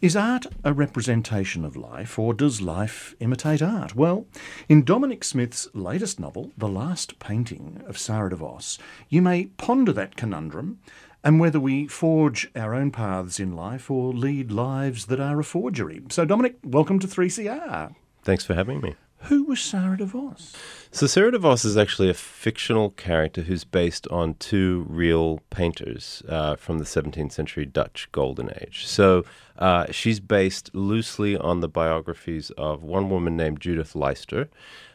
Is 0.00 0.14
art 0.14 0.46
a 0.62 0.72
representation 0.72 1.64
of 1.64 1.74
life, 1.74 2.20
or 2.20 2.32
does 2.32 2.62
life 2.62 3.16
imitate 3.18 3.60
art? 3.60 3.96
Well, 3.96 4.26
in 4.68 4.84
Dominic 4.84 5.24
Smith's 5.24 5.66
latest 5.74 6.20
novel, 6.20 6.52
The 6.56 6.68
Last 6.68 7.18
Painting 7.18 7.82
of 7.84 7.98
Sara 7.98 8.30
de 8.30 8.36
Vos, 8.36 8.78
you 9.08 9.20
may 9.20 9.46
ponder 9.56 9.92
that 9.92 10.14
conundrum 10.14 10.78
and 11.24 11.40
whether 11.40 11.58
we 11.58 11.88
forge 11.88 12.48
our 12.54 12.76
own 12.76 12.92
paths 12.92 13.40
in 13.40 13.56
life 13.56 13.90
or 13.90 14.12
lead 14.12 14.52
lives 14.52 15.06
that 15.06 15.18
are 15.18 15.40
a 15.40 15.44
forgery. 15.44 16.00
So, 16.10 16.24
Dominic, 16.24 16.58
welcome 16.62 17.00
to 17.00 17.08
3CR. 17.08 17.92
Thanks 18.22 18.44
for 18.44 18.54
having 18.54 18.80
me. 18.80 18.94
Who 19.22 19.44
was 19.44 19.60
Sara 19.60 19.96
de 19.96 20.04
Vos? 20.06 20.54
So, 20.92 21.06
Sara 21.06 21.32
de 21.32 21.38
Vos 21.38 21.64
is 21.64 21.76
actually 21.76 22.08
a 22.08 22.14
fictional 22.14 22.90
character 22.90 23.42
who's 23.42 23.64
based 23.64 24.06
on 24.08 24.34
two 24.34 24.86
real 24.88 25.40
painters 25.50 26.22
uh, 26.28 26.54
from 26.56 26.78
the 26.78 26.84
17th 26.84 27.32
century 27.32 27.66
Dutch 27.66 28.08
Golden 28.12 28.50
Age. 28.60 28.86
So, 28.86 29.24
uh, 29.58 29.86
she's 29.90 30.20
based 30.20 30.74
loosely 30.74 31.36
on 31.36 31.60
the 31.60 31.68
biographies 31.68 32.50
of 32.56 32.84
one 32.84 33.10
woman 33.10 33.36
named 33.36 33.60
Judith 33.60 33.96
Leyster, 33.96 34.48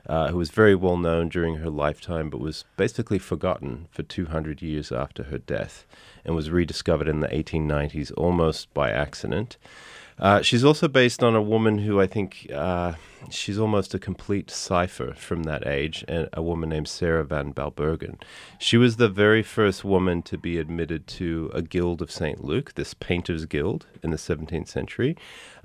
uh, 0.08 0.30
who 0.30 0.38
was 0.38 0.52
very 0.52 0.74
well 0.74 0.98
known 0.98 1.28
during 1.30 1.58
her 1.58 1.70
lifetime 1.70 2.30
but 2.30 2.40
was 2.40 2.64
basically 2.78 3.20
forgotten 3.20 3.88
for 3.92 4.04
200 4.04 4.62
years 4.62 4.92
after 4.92 5.24
her 5.24 5.38
death 5.38 5.86
and 6.24 6.34
was 6.34 6.50
rediscovered 6.50 7.10
in 7.10 7.20
the 7.20 7.28
1890s 7.28 8.12
almost 8.16 8.74
by 8.74 8.90
accident. 8.90 9.58
Uh, 10.20 10.42
she's 10.42 10.64
also 10.64 10.88
based 10.88 11.24
on 11.24 11.36
a 11.36 11.42
woman 11.42 11.80
who 11.80 12.00
I 12.00 12.08
think 12.08 12.48
uh, 12.54 12.94
she's 13.30 13.60
almost 13.60 13.94
a 13.94 14.00
complete 14.00 14.50
cipher 14.50 15.14
from 15.14 15.44
that 15.44 15.66
age, 15.68 16.04
and 16.08 16.30
a 16.34 16.42
woman 16.42 16.70
named 16.70 16.88
Sarah 16.88 17.24
van 17.24 17.54
Balbergen. 17.54 18.22
She 18.60 18.78
was 18.78 18.98
the 18.98 19.10
very 19.10 19.44
first 19.44 19.84
woman 19.84 20.22
to 20.24 20.38
be 20.38 20.58
admitted 20.58 21.08
to 21.08 21.52
a 21.54 21.62
guild 21.62 22.02
of 22.02 22.12
St. 22.12 22.44
Luke, 22.44 22.74
this 22.76 22.94
painters' 22.94 23.46
guild 23.46 23.86
in 24.02 24.12
the 24.12 24.18
17th 24.18 24.68
century, 24.68 25.16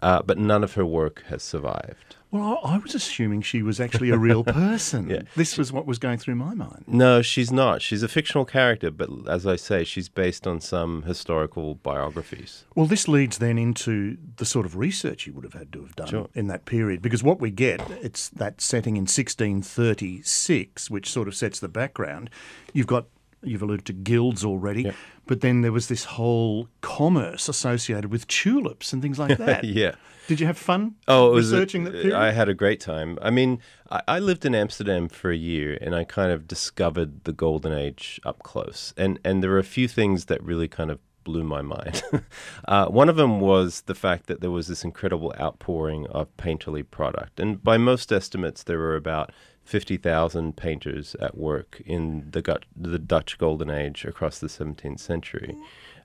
uh, 0.03 0.23
but 0.23 0.39
none 0.39 0.65
of 0.65 0.75
her 0.75 0.87
work 0.87 1.25
has 1.29 1.43
survived. 1.43 2.17
Well, 2.31 2.61
I, 2.63 2.75
I 2.75 2.79
was 2.79 2.95
assuming 2.95 3.41
she 3.43 3.63
was 3.63 3.81
actually 3.81 4.11
a 4.11 4.19
real 4.19 4.45
person. 4.63 5.09
Yeah. 5.09 5.23
This 5.35 5.57
was 5.57 5.73
what 5.73 5.87
was 5.87 5.99
going 5.99 6.19
through 6.19 6.35
my 6.35 6.53
mind. 6.55 6.85
No, 6.87 7.23
she's 7.23 7.51
not. 7.51 7.81
She's 7.81 8.03
a 8.03 8.09
fictional 8.09 8.45
character, 8.45 8.91
but 8.91 9.09
as 9.29 9.47
I 9.47 9.57
say, 9.57 9.83
she's 9.85 10.09
based 10.11 10.47
on 10.47 10.61
some 10.61 11.03
historical 11.03 11.77
biographies. 11.77 12.65
Well, 12.75 12.85
this 12.87 13.09
leads 13.09 13.39
then 13.39 13.57
into 13.57 14.19
the 14.37 14.45
sort 14.45 14.67
of 14.67 14.77
research 14.77 15.27
you 15.27 15.33
would 15.33 15.45
have 15.45 15.55
had 15.55 15.73
to 15.73 15.81
have 15.83 15.97
done 15.97 16.09
Sure. 16.09 16.29
in 16.35 16.49
that 16.49 16.67
period, 16.67 17.01
because 17.01 17.23
what 17.23 17.41
we 17.41 17.51
get, 17.51 17.81
it's 18.03 18.29
that 18.31 18.61
setting 18.61 18.97
in 18.97 19.03
1636, 19.03 20.91
which 20.91 21.11
sort 21.11 21.29
of 21.29 21.35
sets 21.35 21.61
the 21.61 21.69
background. 21.69 22.31
You've 22.73 22.87
got, 22.87 23.07
you've 23.43 23.63
alluded 23.63 23.87
to 23.87 23.93
guilds 23.93 24.45
already, 24.45 24.83
Yep. 24.83 24.95
But 25.29 25.41
then 25.41 25.61
there 25.61 25.71
was 25.73 25.87
this 25.87 26.05
whole 26.05 26.69
commerce 26.81 27.49
associated 27.49 28.11
with 28.11 28.27
tulips 28.27 28.93
and 28.93 29.01
things 29.01 29.19
like 29.19 29.39
that. 29.47 29.63
yeah. 29.65 29.93
Did 30.27 30.41
you 30.41 30.47
have 30.47 30.59
fun 30.59 30.97
Oh, 31.07 31.31
it 31.31 31.35
was 31.35 31.53
a- 31.53 31.57
researching 31.57 31.85
that 31.85 31.93
period? 31.93 32.13
I 32.13 32.33
had 32.33 32.49
a 32.49 32.55
great 32.55 32.81
time. 32.81 33.19
I 33.23 33.31
mean, 33.31 33.61
I, 33.91 34.03
I 34.09 34.19
lived 34.19 34.45
in 34.45 34.55
Amsterdam 34.55 35.09
for 35.09 35.31
a 35.31 35.37
year, 35.37 35.79
and 35.81 35.95
I 35.95 36.05
kind 36.05 36.33
of 36.33 36.47
discovered 36.47 37.25
the 37.25 37.33
golden 37.33 37.73
age 37.73 38.21
up 38.25 38.43
close. 38.43 38.93
And 38.97 39.19
and 39.25 39.43
there 39.43 39.51
were 39.51 39.59
a 39.59 39.65
few 39.79 39.89
things 39.89 40.25
that 40.27 40.43
really 40.43 40.69
kind 40.69 40.91
of 40.91 40.99
blew 41.25 41.45
my 41.45 41.63
mind. 41.63 42.03
uh, 42.69 42.87
one 42.87 43.09
of 43.09 43.17
them 43.17 43.41
was 43.41 43.83
the 43.83 43.95
fact 43.95 44.27
that 44.27 44.41
there 44.43 44.51
was 44.51 44.67
this 44.69 44.85
incredible 44.85 45.33
outpouring 45.41 46.07
of 46.09 46.35
painterly 46.37 46.85
product, 46.99 47.41
and 47.41 47.63
by 47.63 47.77
most 47.79 48.13
estimates, 48.13 48.63
there 48.65 48.79
were 48.79 48.97
about. 48.97 49.31
50,000 49.69 50.57
painters 50.57 51.15
at 51.21 51.37
work 51.37 51.83
in 51.85 52.31
the, 52.31 52.41
gut, 52.41 52.65
the 52.75 52.99
Dutch 52.99 53.37
Golden 53.37 53.69
Age 53.69 54.07
across 54.07 54.39
the 54.39 54.47
17th 54.47 54.99
century. 54.99 55.55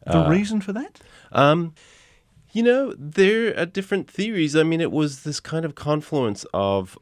the 0.05 0.27
reason 0.27 0.59
for 0.59 0.73
that? 0.73 0.99
Um, 1.31 1.73
you 2.51 2.61
know, 2.61 2.93
there 2.97 3.57
are 3.57 3.65
different 3.65 4.11
theories. 4.11 4.53
I 4.53 4.63
mean, 4.63 4.81
it 4.81 4.91
was 4.91 5.23
this 5.23 5.39
kind 5.39 5.63
of 5.63 5.75
confluence 5.75 6.45
of 6.53 6.99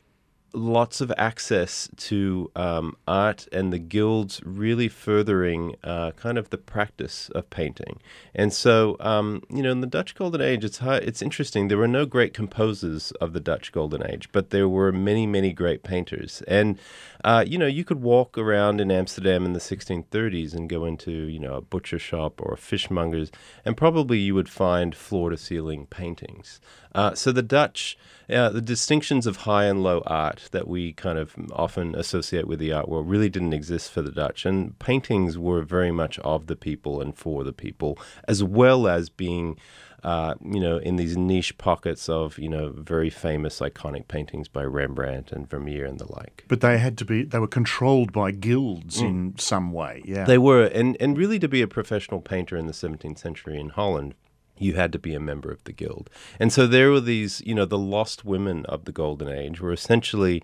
lots 0.53 1.01
of 1.01 1.11
access 1.17 1.89
to 1.97 2.51
um, 2.55 2.95
art 3.07 3.47
and 3.51 3.71
the 3.71 3.79
guilds 3.79 4.41
really 4.43 4.87
furthering 4.87 5.75
uh, 5.83 6.11
kind 6.11 6.37
of 6.37 6.49
the 6.49 6.57
practice 6.57 7.29
of 7.29 7.49
painting. 7.49 7.99
And 8.35 8.53
so, 8.53 8.97
um, 8.99 9.43
you 9.49 9.63
know, 9.63 9.71
in 9.71 9.81
the 9.81 9.87
Dutch 9.87 10.15
Golden 10.15 10.41
Age, 10.41 10.63
it's 10.63 10.79
hi- 10.79 10.97
it's 10.97 11.21
interesting. 11.21 11.67
There 11.67 11.77
were 11.77 11.87
no 11.87 12.05
great 12.05 12.33
composers 12.33 13.11
of 13.13 13.33
the 13.33 13.39
Dutch 13.39 13.71
Golden 13.71 14.05
Age, 14.09 14.29
but 14.31 14.49
there 14.49 14.69
were 14.69 14.91
many, 14.91 15.25
many 15.25 15.53
great 15.53 15.83
painters. 15.83 16.41
And 16.47 16.79
uh, 17.23 17.43
you 17.47 17.57
know, 17.57 17.67
you 17.67 17.83
could 17.83 18.01
walk 18.01 18.37
around 18.37 18.81
in 18.81 18.91
Amsterdam 18.91 19.45
in 19.45 19.53
the 19.53 19.59
1630s 19.59 20.53
and 20.53 20.69
go 20.69 20.85
into, 20.85 21.11
you 21.11 21.39
know, 21.39 21.53
a 21.55 21.61
butcher 21.61 21.99
shop 21.99 22.41
or 22.41 22.53
a 22.53 22.57
fishmonger's, 22.57 23.31
and 23.63 23.77
probably 23.77 24.17
you 24.17 24.33
would 24.33 24.49
find 24.49 24.95
floor 24.95 25.29
to 25.29 25.37
ceiling 25.37 25.85
paintings. 25.85 26.59
Uh, 26.93 27.13
so 27.15 27.31
the 27.31 27.41
Dutch, 27.41 27.97
uh, 28.29 28.49
the 28.49 28.61
distinctions 28.61 29.25
of 29.25 29.37
high 29.37 29.65
and 29.65 29.83
low 29.83 30.01
art 30.05 30.49
that 30.51 30.67
we 30.67 30.93
kind 30.93 31.17
of 31.17 31.35
often 31.53 31.95
associate 31.95 32.47
with 32.47 32.59
the 32.59 32.71
art 32.71 32.89
world 32.89 33.09
really 33.09 33.29
didn't 33.29 33.53
exist 33.53 33.91
for 33.91 34.01
the 34.01 34.11
Dutch. 34.11 34.45
And 34.45 34.77
paintings 34.79 35.37
were 35.37 35.61
very 35.61 35.91
much 35.91 36.19
of 36.19 36.47
the 36.47 36.55
people 36.55 37.01
and 37.01 37.15
for 37.15 37.43
the 37.43 37.53
people, 37.53 37.97
as 38.27 38.43
well 38.43 38.87
as 38.87 39.09
being 39.09 39.57
uh, 40.03 40.33
you 40.43 40.59
know, 40.59 40.77
in 40.77 40.95
these 40.95 41.15
niche 41.15 41.57
pockets 41.57 42.09
of, 42.09 42.39
you 42.39 42.49
know, 42.49 42.69
very 42.69 43.09
famous 43.09 43.59
iconic 43.59 44.07
paintings 44.07 44.47
by 44.47 44.63
Rembrandt 44.63 45.31
and 45.31 45.47
Vermeer 45.47 45.85
and 45.85 45.99
the 45.99 46.11
like. 46.11 46.43
But 46.47 46.61
they 46.61 46.79
had 46.79 46.97
to 46.99 47.05
be, 47.05 47.23
they 47.23 47.37
were 47.37 47.47
controlled 47.47 48.11
by 48.11 48.31
guilds 48.31 48.99
in 48.99 49.35
some 49.37 49.71
way, 49.71 50.01
yeah. 50.03 50.25
They 50.25 50.39
were, 50.39 50.65
and, 50.65 50.97
and 50.99 51.17
really 51.17 51.37
to 51.39 51.47
be 51.47 51.61
a 51.61 51.67
professional 51.67 52.19
painter 52.19 52.57
in 52.57 52.65
the 52.65 52.73
17th 52.73 53.19
century 53.19 53.59
in 53.59 53.69
Holland, 53.69 54.15
you 54.61 54.75
had 54.75 54.91
to 54.93 54.99
be 54.99 55.13
a 55.13 55.19
member 55.19 55.51
of 55.51 55.63
the 55.63 55.73
guild. 55.73 56.09
And 56.39 56.53
so 56.53 56.67
there 56.67 56.91
were 56.91 56.99
these, 56.99 57.41
you 57.45 57.55
know, 57.55 57.65
the 57.65 57.77
lost 57.77 58.23
women 58.23 58.65
of 58.67 58.85
the 58.85 58.91
Golden 58.91 59.29
Age 59.29 59.59
were 59.59 59.73
essentially 59.73 60.43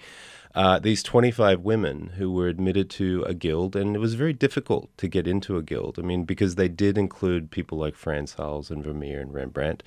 uh, 0.55 0.79
these 0.79 1.03
25 1.03 1.61
women 1.61 2.13
who 2.17 2.31
were 2.31 2.47
admitted 2.47 2.89
to 2.89 3.23
a 3.27 3.33
guild, 3.35 3.75
and 3.75 3.95
it 3.95 3.99
was 3.99 4.15
very 4.15 4.33
difficult 4.33 4.89
to 4.97 5.07
get 5.07 5.27
into 5.27 5.55
a 5.55 5.61
guild. 5.61 5.99
I 5.99 6.01
mean, 6.01 6.23
because 6.23 6.55
they 6.55 6.67
did 6.67 6.97
include 6.97 7.51
people 7.51 7.77
like 7.77 7.95
Frans 7.95 8.33
Hals 8.33 8.71
and 8.71 8.83
Vermeer 8.83 9.21
and 9.21 9.31
Rembrandt. 9.31 9.83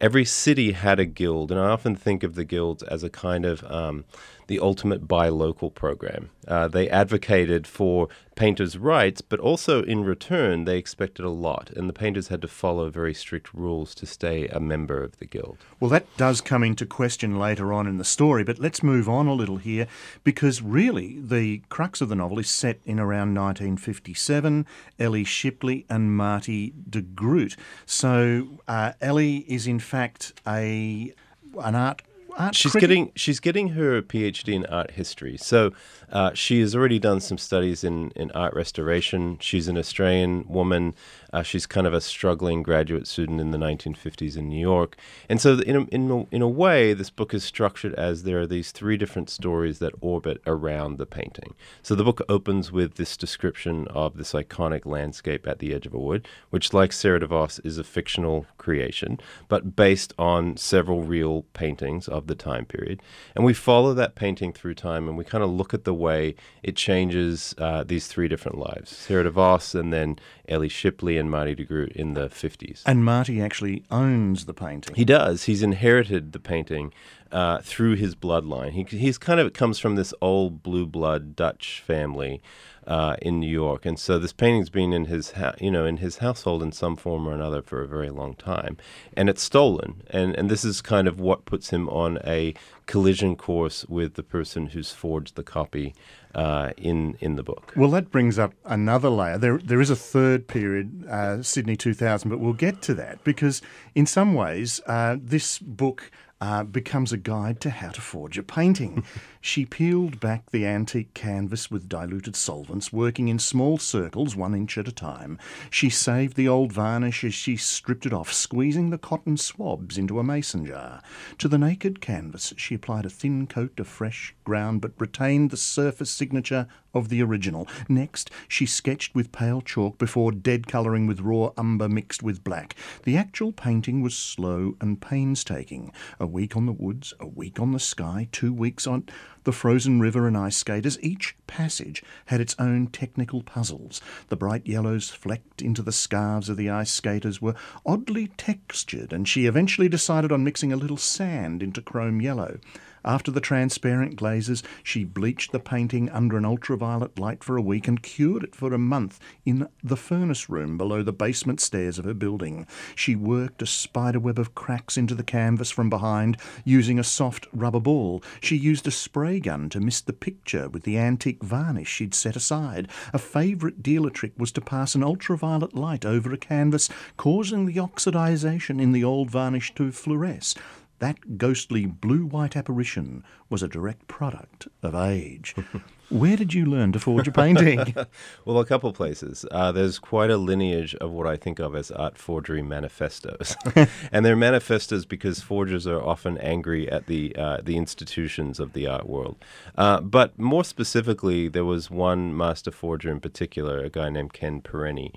Every 0.00 0.24
city 0.24 0.72
had 0.72 0.98
a 0.98 1.04
guild, 1.04 1.50
and 1.50 1.60
I 1.60 1.68
often 1.68 1.96
think 1.96 2.22
of 2.22 2.34
the 2.34 2.44
guilds 2.44 2.82
as 2.82 3.02
a 3.02 3.10
kind 3.10 3.44
of 3.44 3.62
um, 3.64 4.06
the 4.46 4.60
ultimate 4.60 5.08
buy 5.08 5.28
local 5.28 5.70
program. 5.70 6.30
Uh, 6.46 6.68
they 6.68 6.88
advocated 6.88 7.66
for 7.66 8.08
painters' 8.36 8.76
rights, 8.78 9.20
but 9.20 9.40
also 9.40 9.82
in 9.82 10.04
return, 10.04 10.64
they 10.64 10.78
expected 10.78 11.24
a 11.24 11.30
lot, 11.30 11.70
and 11.70 11.88
the 11.88 11.92
painters 11.92 12.28
had 12.28 12.42
to 12.42 12.48
follow 12.48 12.88
very 12.90 13.14
strict 13.14 13.52
rules 13.52 13.94
to 13.94 14.06
stay 14.06 14.46
a 14.48 14.60
member 14.60 15.02
of 15.02 15.18
the 15.18 15.24
guild. 15.24 15.58
Well, 15.80 15.90
that 15.90 16.06
does 16.16 16.40
come 16.40 16.62
into 16.62 16.86
question 16.86 17.38
later 17.38 17.72
on 17.72 17.86
in 17.86 17.98
the 17.98 18.04
story, 18.04 18.44
but 18.44 18.58
let's 18.58 18.82
move 18.82 19.08
on 19.08 19.26
a 19.26 19.32
little 19.32 19.56
here 19.56 19.86
because 20.22 20.62
really 20.62 21.18
the 21.18 21.62
crux 21.68 22.00
of 22.00 22.08
the 22.08 22.14
novel 22.14 22.38
is 22.38 22.50
set 22.50 22.78
in 22.84 23.00
around 23.00 23.34
1957. 23.34 24.66
Ellie 24.98 25.24
Shipley 25.24 25.86
and 25.88 26.16
Marty 26.16 26.72
de 26.88 27.00
Groot. 27.00 27.56
So 27.86 28.60
uh, 28.68 28.92
Ellie 29.00 29.38
is 29.48 29.66
in 29.66 29.80
fact 29.80 30.40
a 30.46 31.12
an 31.58 31.74
art. 31.74 32.02
Art 32.36 32.54
She's 32.54 32.72
critic? 32.72 32.88
getting 32.88 33.12
she's 33.16 33.40
getting 33.40 33.68
her 33.70 34.02
PhD 34.02 34.54
in 34.54 34.66
art 34.66 34.92
history. 34.92 35.36
So 35.36 35.72
uh, 36.10 36.32
she 36.34 36.60
has 36.60 36.74
already 36.74 36.98
done 36.98 37.20
some 37.20 37.38
studies 37.38 37.82
in, 37.84 38.10
in 38.10 38.30
art 38.32 38.54
restoration. 38.54 39.38
She's 39.40 39.68
an 39.68 39.76
Australian 39.78 40.44
woman. 40.48 40.94
Uh, 41.32 41.42
she's 41.42 41.66
kind 41.66 41.86
of 41.86 41.94
a 41.94 42.00
struggling 42.00 42.62
graduate 42.62 43.06
student 43.06 43.40
in 43.40 43.50
the 43.50 43.58
1950s 43.58 44.36
in 44.36 44.48
New 44.48 44.60
York. 44.60 44.96
And 45.28 45.40
so, 45.40 45.58
in 45.60 45.76
a, 45.76 45.80
in, 45.84 46.10
a, 46.10 46.34
in 46.34 46.42
a 46.42 46.48
way, 46.48 46.94
this 46.94 47.10
book 47.10 47.34
is 47.34 47.44
structured 47.44 47.94
as 47.94 48.22
there 48.22 48.40
are 48.40 48.46
these 48.46 48.72
three 48.72 48.96
different 48.96 49.30
stories 49.30 49.78
that 49.78 49.92
orbit 50.00 50.40
around 50.46 50.98
the 50.98 51.06
painting. 51.06 51.54
So, 51.82 51.94
the 51.94 52.04
book 52.04 52.22
opens 52.28 52.72
with 52.72 52.94
this 52.94 53.16
description 53.16 53.88
of 53.88 54.16
this 54.16 54.32
iconic 54.32 54.86
landscape 54.86 55.46
at 55.46 55.58
the 55.58 55.74
edge 55.74 55.86
of 55.86 55.94
a 55.94 55.98
wood, 55.98 56.26
which, 56.50 56.72
like 56.72 56.92
Sara 56.92 57.20
de 57.20 57.26
Vos, 57.26 57.58
is 57.60 57.78
a 57.78 57.84
fictional 57.84 58.46
creation, 58.58 59.18
but 59.48 59.76
based 59.76 60.12
on 60.18 60.56
several 60.56 61.02
real 61.02 61.42
paintings 61.52 62.08
of 62.08 62.26
the 62.26 62.34
time 62.34 62.64
period. 62.64 63.00
And 63.34 63.44
we 63.44 63.54
follow 63.54 63.94
that 63.94 64.14
painting 64.14 64.52
through 64.52 64.74
time 64.74 65.08
and 65.08 65.16
we 65.16 65.24
kind 65.24 65.44
of 65.44 65.50
look 65.50 65.74
at 65.74 65.84
the 65.84 65.94
way 65.94 66.34
it 66.62 66.76
changes 66.76 67.54
uh, 67.58 67.84
these 67.84 68.06
three 68.06 68.28
different 68.28 68.58
lives 68.58 68.90
Sara 68.90 69.24
de 69.24 69.30
Vos 69.30 69.74
and 69.74 69.92
then 69.92 70.18
Ellie 70.48 70.68
Shipley 70.68 71.15
and 71.18 71.30
Marty 71.30 71.54
de 71.54 71.64
Groot 71.64 71.92
in 71.92 72.14
the 72.14 72.28
50s. 72.28 72.82
And 72.86 73.04
Marty 73.04 73.40
actually 73.40 73.84
owns 73.90 74.46
the 74.46 74.54
painting. 74.54 74.94
He 74.94 75.04
does. 75.04 75.44
He's 75.44 75.62
inherited 75.62 76.32
the 76.32 76.38
painting 76.38 76.92
uh, 77.32 77.60
through 77.62 77.96
his 77.96 78.14
bloodline. 78.14 78.72
He 78.72 78.84
he's 78.96 79.18
kind 79.18 79.40
of 79.40 79.52
comes 79.52 79.78
from 79.78 79.96
this 79.96 80.12
old 80.20 80.62
blue 80.62 80.86
blood 80.86 81.36
Dutch 81.36 81.82
family 81.86 82.40
uh, 82.86 83.16
in 83.20 83.40
New 83.40 83.50
York, 83.50 83.84
and 83.84 83.98
so 83.98 84.18
this 84.18 84.32
painting's 84.32 84.70
been 84.70 84.92
in 84.92 85.06
his 85.06 85.32
ha- 85.32 85.54
you 85.60 85.70
know 85.70 85.84
in 85.84 85.98
his 85.98 86.18
household 86.18 86.62
in 86.62 86.72
some 86.72 86.96
form 86.96 87.28
or 87.28 87.34
another 87.34 87.62
for 87.62 87.82
a 87.82 87.88
very 87.88 88.10
long 88.10 88.34
time, 88.34 88.76
and 89.16 89.28
it's 89.28 89.42
stolen, 89.42 90.02
and 90.10 90.34
and 90.36 90.50
this 90.50 90.64
is 90.64 90.80
kind 90.80 91.08
of 91.08 91.18
what 91.20 91.44
puts 91.44 91.70
him 91.70 91.88
on 91.88 92.18
a 92.24 92.54
collision 92.86 93.34
course 93.34 93.84
with 93.86 94.14
the 94.14 94.22
person 94.22 94.68
who's 94.68 94.92
forged 94.92 95.34
the 95.34 95.42
copy 95.42 95.94
uh, 96.36 96.70
in 96.76 97.16
in 97.20 97.34
the 97.36 97.42
book. 97.42 97.72
Well, 97.74 97.90
that 97.90 98.10
brings 98.10 98.38
up 98.38 98.52
another 98.64 99.08
layer. 99.08 99.38
There, 99.38 99.58
there 99.58 99.80
is 99.80 99.90
a 99.90 99.96
third 99.96 100.46
period, 100.46 101.06
uh, 101.08 101.42
Sydney 101.42 101.76
2000, 101.76 102.28
but 102.28 102.38
we'll 102.38 102.52
get 102.52 102.82
to 102.82 102.94
that 102.94 103.24
because, 103.24 103.62
in 103.94 104.06
some 104.06 104.34
ways, 104.34 104.80
uh, 104.86 105.16
this 105.18 105.58
book 105.58 106.10
uh, 106.40 106.64
becomes 106.64 107.12
a 107.12 107.16
guide 107.16 107.60
to 107.62 107.70
how 107.70 107.90
to 107.90 108.00
forge 108.00 108.38
a 108.38 108.42
painting. 108.42 109.04
she 109.46 109.64
peeled 109.64 110.18
back 110.18 110.50
the 110.50 110.66
antique 110.66 111.14
canvas 111.14 111.70
with 111.70 111.88
diluted 111.88 112.34
solvents, 112.34 112.92
working 112.92 113.28
in 113.28 113.38
small 113.38 113.78
circles, 113.78 114.34
one 114.34 114.56
inch 114.56 114.76
at 114.76 114.88
a 114.88 114.92
time. 114.92 115.38
She 115.70 115.88
saved 115.88 116.36
the 116.36 116.48
old 116.48 116.72
varnish 116.72 117.22
as 117.22 117.32
she 117.32 117.56
stripped 117.56 118.06
it 118.06 118.12
off, 118.12 118.32
squeezing 118.32 118.90
the 118.90 118.98
cotton 118.98 119.36
swabs 119.36 119.96
into 119.96 120.18
a 120.18 120.24
mason 120.24 120.66
jar. 120.66 121.00
To 121.38 121.46
the 121.46 121.58
naked 121.58 122.00
canvas, 122.00 122.54
she 122.56 122.74
applied 122.74 123.06
a 123.06 123.10
thin 123.10 123.46
coat 123.46 123.78
of 123.78 123.86
fresh 123.86 124.34
ground 124.42 124.80
but 124.80 124.92
retained 124.98 125.50
the 125.50 125.56
surface 125.56 126.10
signature 126.10 126.66
of 126.96 127.08
the 127.08 127.22
original. 127.22 127.68
Next, 127.88 128.30
she 128.48 128.66
sketched 128.66 129.14
with 129.14 129.30
pale 129.30 129.60
chalk 129.60 129.98
before 129.98 130.32
dead 130.32 130.66
colouring 130.66 131.06
with 131.06 131.20
raw 131.20 131.50
umber 131.56 131.88
mixed 131.88 132.22
with 132.22 132.42
black. 132.42 132.74
The 133.04 133.16
actual 133.16 133.52
painting 133.52 134.00
was 134.00 134.16
slow 134.16 134.76
and 134.80 135.00
painstaking. 135.00 135.92
A 136.18 136.26
week 136.26 136.56
on 136.56 136.66
the 136.66 136.72
woods, 136.72 137.12
a 137.20 137.26
week 137.26 137.60
on 137.60 137.72
the 137.72 137.78
sky, 137.78 138.28
two 138.32 138.52
weeks 138.52 138.86
on 138.86 139.04
the 139.46 139.52
frozen 139.52 140.00
river 140.00 140.26
and 140.26 140.36
ice 140.36 140.56
skaters. 140.56 140.98
Each 141.00 141.36
passage 141.46 142.02
had 142.26 142.40
its 142.40 142.56
own 142.58 142.88
technical 142.88 143.44
puzzles. 143.44 144.00
The 144.28 144.36
bright 144.36 144.66
yellows 144.66 145.08
flecked 145.08 145.62
into 145.62 145.82
the 145.82 145.92
scarves 145.92 146.48
of 146.48 146.56
the 146.56 146.68
ice 146.68 146.90
skaters 146.90 147.40
were 147.40 147.54
oddly 147.86 148.26
textured, 148.36 149.12
and 149.12 149.26
she 149.26 149.46
eventually 149.46 149.88
decided 149.88 150.32
on 150.32 150.42
mixing 150.42 150.72
a 150.72 150.76
little 150.76 150.96
sand 150.96 151.62
into 151.62 151.80
chrome 151.80 152.20
yellow. 152.20 152.58
After 153.06 153.30
the 153.30 153.40
transparent 153.40 154.16
glazes, 154.16 154.64
she 154.82 155.04
bleached 155.04 155.52
the 155.52 155.60
painting 155.60 156.10
under 156.10 156.36
an 156.36 156.44
ultraviolet 156.44 157.20
light 157.20 157.44
for 157.44 157.56
a 157.56 157.62
week 157.62 157.86
and 157.86 158.02
cured 158.02 158.42
it 158.42 158.56
for 158.56 158.74
a 158.74 158.78
month 158.78 159.20
in 159.44 159.68
the 159.84 159.96
furnace 159.96 160.50
room 160.50 160.76
below 160.76 161.04
the 161.04 161.12
basement 161.12 161.60
stairs 161.60 162.00
of 162.00 162.04
her 162.04 162.14
building. 162.14 162.66
She 162.96 163.14
worked 163.14 163.62
a 163.62 163.66
spiderweb 163.66 164.40
of 164.40 164.56
cracks 164.56 164.96
into 164.96 165.14
the 165.14 165.22
canvas 165.22 165.70
from 165.70 165.88
behind 165.88 166.36
using 166.64 166.98
a 166.98 167.04
soft 167.04 167.46
rubber 167.52 167.78
ball. 167.78 168.24
She 168.40 168.56
used 168.56 168.88
a 168.88 168.90
spray 168.90 169.38
gun 169.38 169.68
to 169.68 169.78
mist 169.78 170.08
the 170.08 170.12
picture 170.12 170.68
with 170.68 170.82
the 170.82 170.98
antique 170.98 171.44
varnish 171.44 171.88
she'd 171.88 172.14
set 172.14 172.34
aside. 172.34 172.88
A 173.12 173.18
favourite 173.18 173.84
dealer 173.84 174.10
trick 174.10 174.32
was 174.36 174.50
to 174.52 174.60
pass 174.60 174.96
an 174.96 175.04
ultraviolet 175.04 175.74
light 175.74 176.04
over 176.04 176.32
a 176.32 176.36
canvas, 176.36 176.88
causing 177.16 177.66
the 177.66 177.76
oxidization 177.76 178.82
in 178.82 178.90
the 178.90 179.04
old 179.04 179.30
varnish 179.30 179.72
to 179.76 179.92
fluoresce. 179.92 180.56
That 180.98 181.38
ghostly 181.38 181.86
blue 181.86 182.24
white 182.24 182.56
apparition 182.56 183.22
was 183.50 183.62
a 183.62 183.68
direct 183.68 184.08
product 184.08 184.68
of 184.82 184.94
age. 184.94 185.54
Where 186.08 186.36
did 186.36 186.54
you 186.54 186.66
learn 186.66 186.92
to 186.92 187.00
forge 187.00 187.26
a 187.26 187.32
painting? 187.32 187.94
well, 188.44 188.60
a 188.60 188.64
couple 188.64 188.92
places. 188.92 189.44
Uh, 189.50 189.72
there's 189.72 189.98
quite 189.98 190.30
a 190.30 190.36
lineage 190.36 190.94
of 190.96 191.10
what 191.10 191.26
I 191.26 191.36
think 191.36 191.58
of 191.58 191.74
as 191.74 191.90
art 191.90 192.16
forgery 192.16 192.62
manifestos, 192.62 193.56
and 194.12 194.24
they're 194.24 194.36
manifestos 194.36 195.04
because 195.04 195.40
forgers 195.40 195.86
are 195.86 196.00
often 196.00 196.38
angry 196.38 196.90
at 196.90 197.06
the 197.06 197.34
uh, 197.36 197.58
the 197.62 197.76
institutions 197.76 198.60
of 198.60 198.72
the 198.72 198.86
art 198.86 199.08
world. 199.08 199.36
Uh, 199.76 200.00
but 200.00 200.38
more 200.38 200.64
specifically, 200.64 201.48
there 201.48 201.64
was 201.64 201.90
one 201.90 202.36
master 202.36 202.70
forger 202.70 203.10
in 203.10 203.18
particular, 203.18 203.80
a 203.80 203.90
guy 203.90 204.08
named 204.08 204.32
Ken 204.32 204.60
Perenyi, 204.60 205.12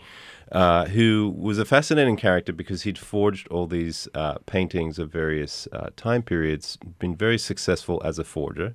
uh, 0.52 0.86
who 0.86 1.34
was 1.38 1.60
a 1.60 1.66
fascinating 1.66 2.18
character 2.18 2.52
because 2.52 2.82
he'd 2.82 2.98
forged 2.98 3.48
all 3.50 3.68
these 3.68 4.08
uh, 4.16 4.40
paintings 4.48 4.98
of 4.98 5.12
various 5.12 5.68
uh, 5.72 5.90
time 5.96 6.24
periods, 6.24 6.78
been 6.98 7.16
very 7.16 7.38
successful 7.38 8.02
as 8.04 8.18
a 8.18 8.24
forger 8.24 8.74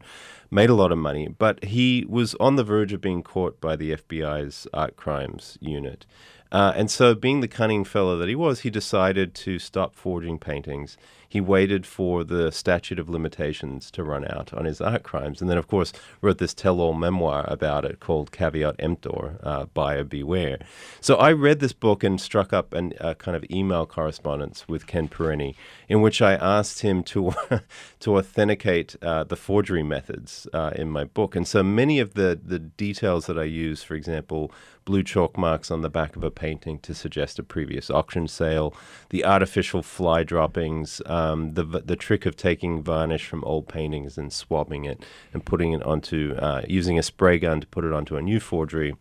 made 0.55 0.71
a 0.71 0.75
lot 0.75 0.93
of 0.93 0.99
money, 0.99 1.27
but 1.27 1.63
he 1.65 2.07
was 2.09 2.37
on 2.37 2.55
the 2.55 2.63
verge 2.63 2.93
of 2.93 3.01
being 3.01 3.25
caught 3.25 3.61
by 3.61 3.75
the 3.75 3.91
FBI's 3.91 4.69
art 4.73 4.97
crimes 4.97 5.59
unit. 5.61 6.07
Uh, 6.53 6.73
and 6.77 6.89
so, 6.89 7.17
being 7.17 7.41
the 7.41 7.49
cunning 7.49 7.83
fellow 7.83 8.17
that 8.17 8.29
he 8.29 8.37
was, 8.37 8.61
he 8.61 8.71
decided 8.71 9.35
to 9.35 9.59
stop 9.59 9.97
forging 9.97 10.39
paintings. 10.39 10.97
He 11.29 11.41
waited 11.41 11.87
for 11.87 12.25
the 12.25 12.51
statute 12.53 12.99
of 12.99 13.09
limitations 13.09 13.91
to 13.93 14.05
run 14.05 14.25
out 14.25 14.53
on 14.53 14.65
his 14.65 14.81
art 14.81 15.03
crimes, 15.03 15.41
and 15.41 15.51
then, 15.51 15.59
of 15.59 15.67
course, 15.67 15.93
wrote 16.21 16.39
this 16.39 16.55
tell-all 16.55 16.95
memoir 16.95 17.45
about 17.49 17.85
it 17.85 18.01
called 18.01 18.33
Caveat 18.33 18.77
Emptor, 18.79 19.39
uh, 19.43 19.65
Buyer 19.67 20.05
Beware. 20.05 20.59
So 21.01 21.17
I 21.17 21.33
read 21.33 21.61
this 21.61 21.73
book 21.73 22.05
and 22.05 22.21
struck 22.21 22.53
up 22.53 22.75
a 22.75 23.15
kind 23.15 23.37
of 23.37 23.45
email 23.51 23.87
correspondence 23.87 24.69
with 24.69 24.87
Ken 24.87 25.09
Perenyi 25.09 25.55
in 25.89 26.01
which 26.01 26.23
I 26.23 26.35
asked 26.35 26.81
him 26.81 27.03
to 27.05 27.33
to 28.01 28.19
authenticate 28.19 28.97
uh, 29.03 29.25
the 29.25 29.37
forgery 29.37 29.83
methods 29.83 30.47
uh, 30.53 30.73
in 30.75 30.91
my 30.91 31.05
book. 31.05 31.37
And 31.37 31.47
so 31.47 31.63
many 31.63 32.01
of 32.01 32.15
the 32.15 32.39
the 32.43 32.59
details 32.59 33.27
that 33.27 33.39
I 33.39 33.45
use, 33.45 33.83
for 33.83 33.95
example, 33.95 34.51
blue 34.85 35.03
chalk 35.03 35.39
marks 35.39 35.71
on 35.71 35.81
the 35.81 35.91
back 35.91 36.17
of 36.17 36.25
a 36.25 36.31
painting 36.31 36.79
to 36.81 36.95
suggest 36.95 37.39
a 37.39 37.43
previous 37.43 37.91
auction 37.91 38.29
sale, 38.29 38.75
the 39.11 39.25
artificial 39.25 39.83
fly 39.83 40.23
droppings, 40.23 41.01
um, 41.07 41.24
the 41.55 41.65
the 41.85 41.97
trick 41.97 42.27
of 42.27 42.37
taking 42.37 42.83
varnish 42.83 43.27
from 43.27 43.45
old 43.45 43.69
paintings 43.69 44.19
and 44.19 44.33
swabbing 44.33 44.85
it 44.85 45.03
and 45.33 45.45
putting 45.45 45.73
it 45.73 45.83
onto 45.83 46.35
uh, 46.39 46.63
using 46.69 46.99
a 46.99 47.03
spray 47.03 47.39
gun 47.39 47.61
to 47.61 47.67
put 47.67 47.85
it 47.85 47.93
onto 47.93 48.17
a 48.17 48.23
new 48.23 48.41
forgery. 48.41 48.95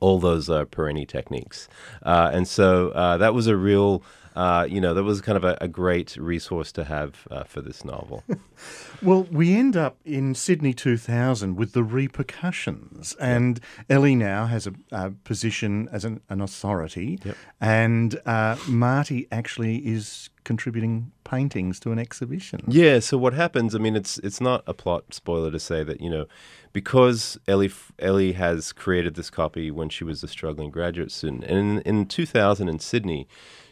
All 0.00 0.18
those 0.18 0.48
are 0.48 0.64
Perenyi 0.64 1.06
techniques, 1.06 1.68
uh, 2.02 2.30
and 2.32 2.48
so 2.48 2.90
uh, 2.90 3.18
that 3.18 3.34
was 3.34 3.46
a 3.46 3.56
real 3.56 4.02
uh, 4.36 4.66
you 4.68 4.80
know, 4.80 4.94
that 4.94 5.02
was 5.02 5.20
kind 5.20 5.36
of 5.36 5.44
a, 5.44 5.58
a 5.60 5.68
great 5.68 6.16
resource 6.16 6.70
to 6.72 6.84
have 6.84 7.26
uh, 7.30 7.44
for 7.44 7.60
this 7.60 7.84
novel. 7.84 8.22
well, 9.02 9.24
we 9.24 9.54
end 9.54 9.76
up 9.76 9.96
in 10.04 10.34
Sydney 10.34 10.72
2000 10.72 11.56
with 11.56 11.72
the 11.72 11.82
repercussions, 11.82 13.16
and 13.18 13.60
Ellie 13.88 14.14
now 14.14 14.46
has 14.46 14.66
a, 14.66 14.72
a 14.92 15.10
position 15.10 15.88
as 15.90 16.04
an, 16.04 16.20
an 16.28 16.40
authority, 16.40 17.18
yep. 17.24 17.36
and 17.60 18.20
uh, 18.24 18.56
Marty 18.68 19.26
actually 19.32 19.78
is 19.78 20.30
contributing 20.44 21.12
paintings 21.24 21.78
to 21.80 21.92
an 21.92 21.98
exhibition. 21.98 22.62
Yeah. 22.66 23.00
So 23.00 23.18
what 23.18 23.34
happens? 23.34 23.74
I 23.74 23.78
mean, 23.78 23.96
it's 23.96 24.18
it's 24.18 24.40
not 24.40 24.62
a 24.66 24.74
plot 24.74 25.14
spoiler 25.14 25.50
to 25.50 25.60
say 25.60 25.84
that 25.84 26.00
you 26.00 26.10
know, 26.10 26.26
because 26.72 27.38
Ellie 27.46 27.72
Ellie 27.98 28.32
has 28.32 28.72
created 28.72 29.14
this 29.14 29.30
copy 29.30 29.70
when 29.70 29.88
she 29.88 30.04
was 30.04 30.22
a 30.22 30.28
struggling 30.28 30.70
graduate 30.70 31.12
student, 31.12 31.44
and 31.44 31.58
in, 31.58 31.80
in 31.80 32.06
2000 32.06 32.68
in 32.68 32.78
Sydney 32.78 33.28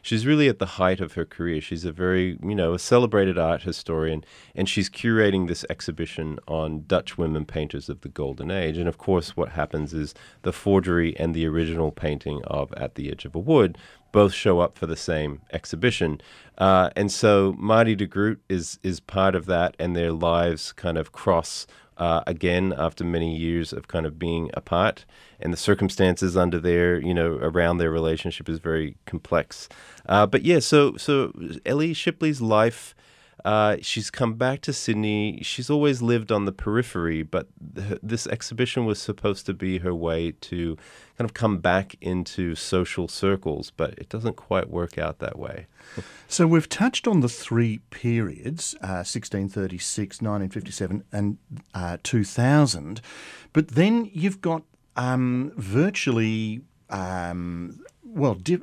she's 0.08 0.26
really 0.26 0.48
at 0.48 0.58
the 0.58 0.66
height 0.66 1.00
of 1.00 1.12
her 1.12 1.24
career. 1.24 1.60
She's 1.60 1.84
a 1.84 1.92
very, 1.92 2.38
you 2.42 2.54
know, 2.54 2.74
a 2.74 2.78
celebrated 2.78 3.38
art 3.38 3.62
historian, 3.62 4.24
and 4.54 4.68
she's 4.68 4.88
curating 4.88 5.48
this 5.48 5.66
exhibition 5.68 6.38
on 6.48 6.84
Dutch 6.86 7.18
women 7.18 7.44
painters 7.44 7.88
of 7.88 8.00
the 8.00 8.08
Golden 8.08 8.50
Age. 8.50 8.78
And 8.78 8.88
of 8.88 8.96
course, 8.98 9.36
what 9.36 9.50
happens 9.50 9.92
is 9.92 10.14
the 10.42 10.52
forgery 10.52 11.14
and 11.18 11.34
the 11.34 11.46
original 11.46 11.90
painting 11.90 12.42
of 12.44 12.72
At 12.72 12.94
the 12.94 13.10
Edge 13.10 13.24
of 13.24 13.34
a 13.34 13.38
Wood 13.38 13.76
both 14.12 14.32
show 14.32 14.60
up 14.60 14.78
for 14.78 14.86
the 14.86 14.96
same 14.96 15.42
exhibition. 15.52 16.20
Uh, 16.56 16.90
and 16.96 17.12
so 17.12 17.54
Marty 17.58 17.94
de 17.94 18.06
Groot 18.06 18.40
is 18.48 18.78
is 18.82 19.00
part 19.00 19.34
of 19.34 19.46
that, 19.46 19.76
and 19.78 19.94
their 19.94 20.12
lives 20.12 20.72
kind 20.72 20.98
of 20.98 21.12
cross 21.12 21.66
uh, 21.98 22.22
again 22.26 22.72
after 22.76 23.04
many 23.04 23.36
years 23.36 23.72
of 23.72 23.88
kind 23.88 24.06
of 24.06 24.18
being 24.18 24.50
apart 24.54 25.04
and 25.40 25.52
the 25.52 25.56
circumstances 25.56 26.36
under 26.36 26.58
their 26.58 27.00
you 27.00 27.12
know 27.12 27.38
around 27.42 27.78
their 27.78 27.90
relationship 27.90 28.48
is 28.48 28.58
very 28.58 28.96
complex 29.04 29.68
uh, 30.08 30.24
but 30.24 30.42
yeah 30.42 30.60
so 30.60 30.96
so 30.96 31.32
ellie 31.66 31.92
shipley's 31.92 32.40
life 32.40 32.94
uh, 33.44 33.76
she's 33.80 34.10
come 34.10 34.34
back 34.34 34.60
to 34.62 34.72
Sydney. 34.72 35.40
She's 35.42 35.70
always 35.70 36.02
lived 36.02 36.32
on 36.32 36.44
the 36.44 36.52
periphery, 36.52 37.22
but 37.22 37.48
th- 37.74 38.00
this 38.02 38.26
exhibition 38.26 38.84
was 38.84 39.00
supposed 39.00 39.46
to 39.46 39.54
be 39.54 39.78
her 39.78 39.94
way 39.94 40.32
to 40.32 40.76
kind 41.16 41.28
of 41.28 41.34
come 41.34 41.58
back 41.58 41.94
into 42.00 42.54
social 42.54 43.08
circles, 43.08 43.70
but 43.76 43.94
it 43.98 44.08
doesn't 44.08 44.36
quite 44.36 44.70
work 44.70 44.98
out 44.98 45.18
that 45.20 45.38
way. 45.38 45.66
So 46.26 46.46
we've 46.46 46.68
touched 46.68 47.06
on 47.06 47.20
the 47.20 47.28
three 47.28 47.78
periods 47.90 48.74
uh, 48.82 49.06
1636, 49.06 50.20
1957, 50.20 51.04
and 51.12 51.38
uh, 51.74 51.98
2000, 52.02 53.00
but 53.52 53.68
then 53.68 54.10
you've 54.12 54.40
got 54.40 54.62
um, 54.96 55.52
virtually, 55.56 56.62
um, 56.90 57.80
well, 58.04 58.34
di- 58.34 58.58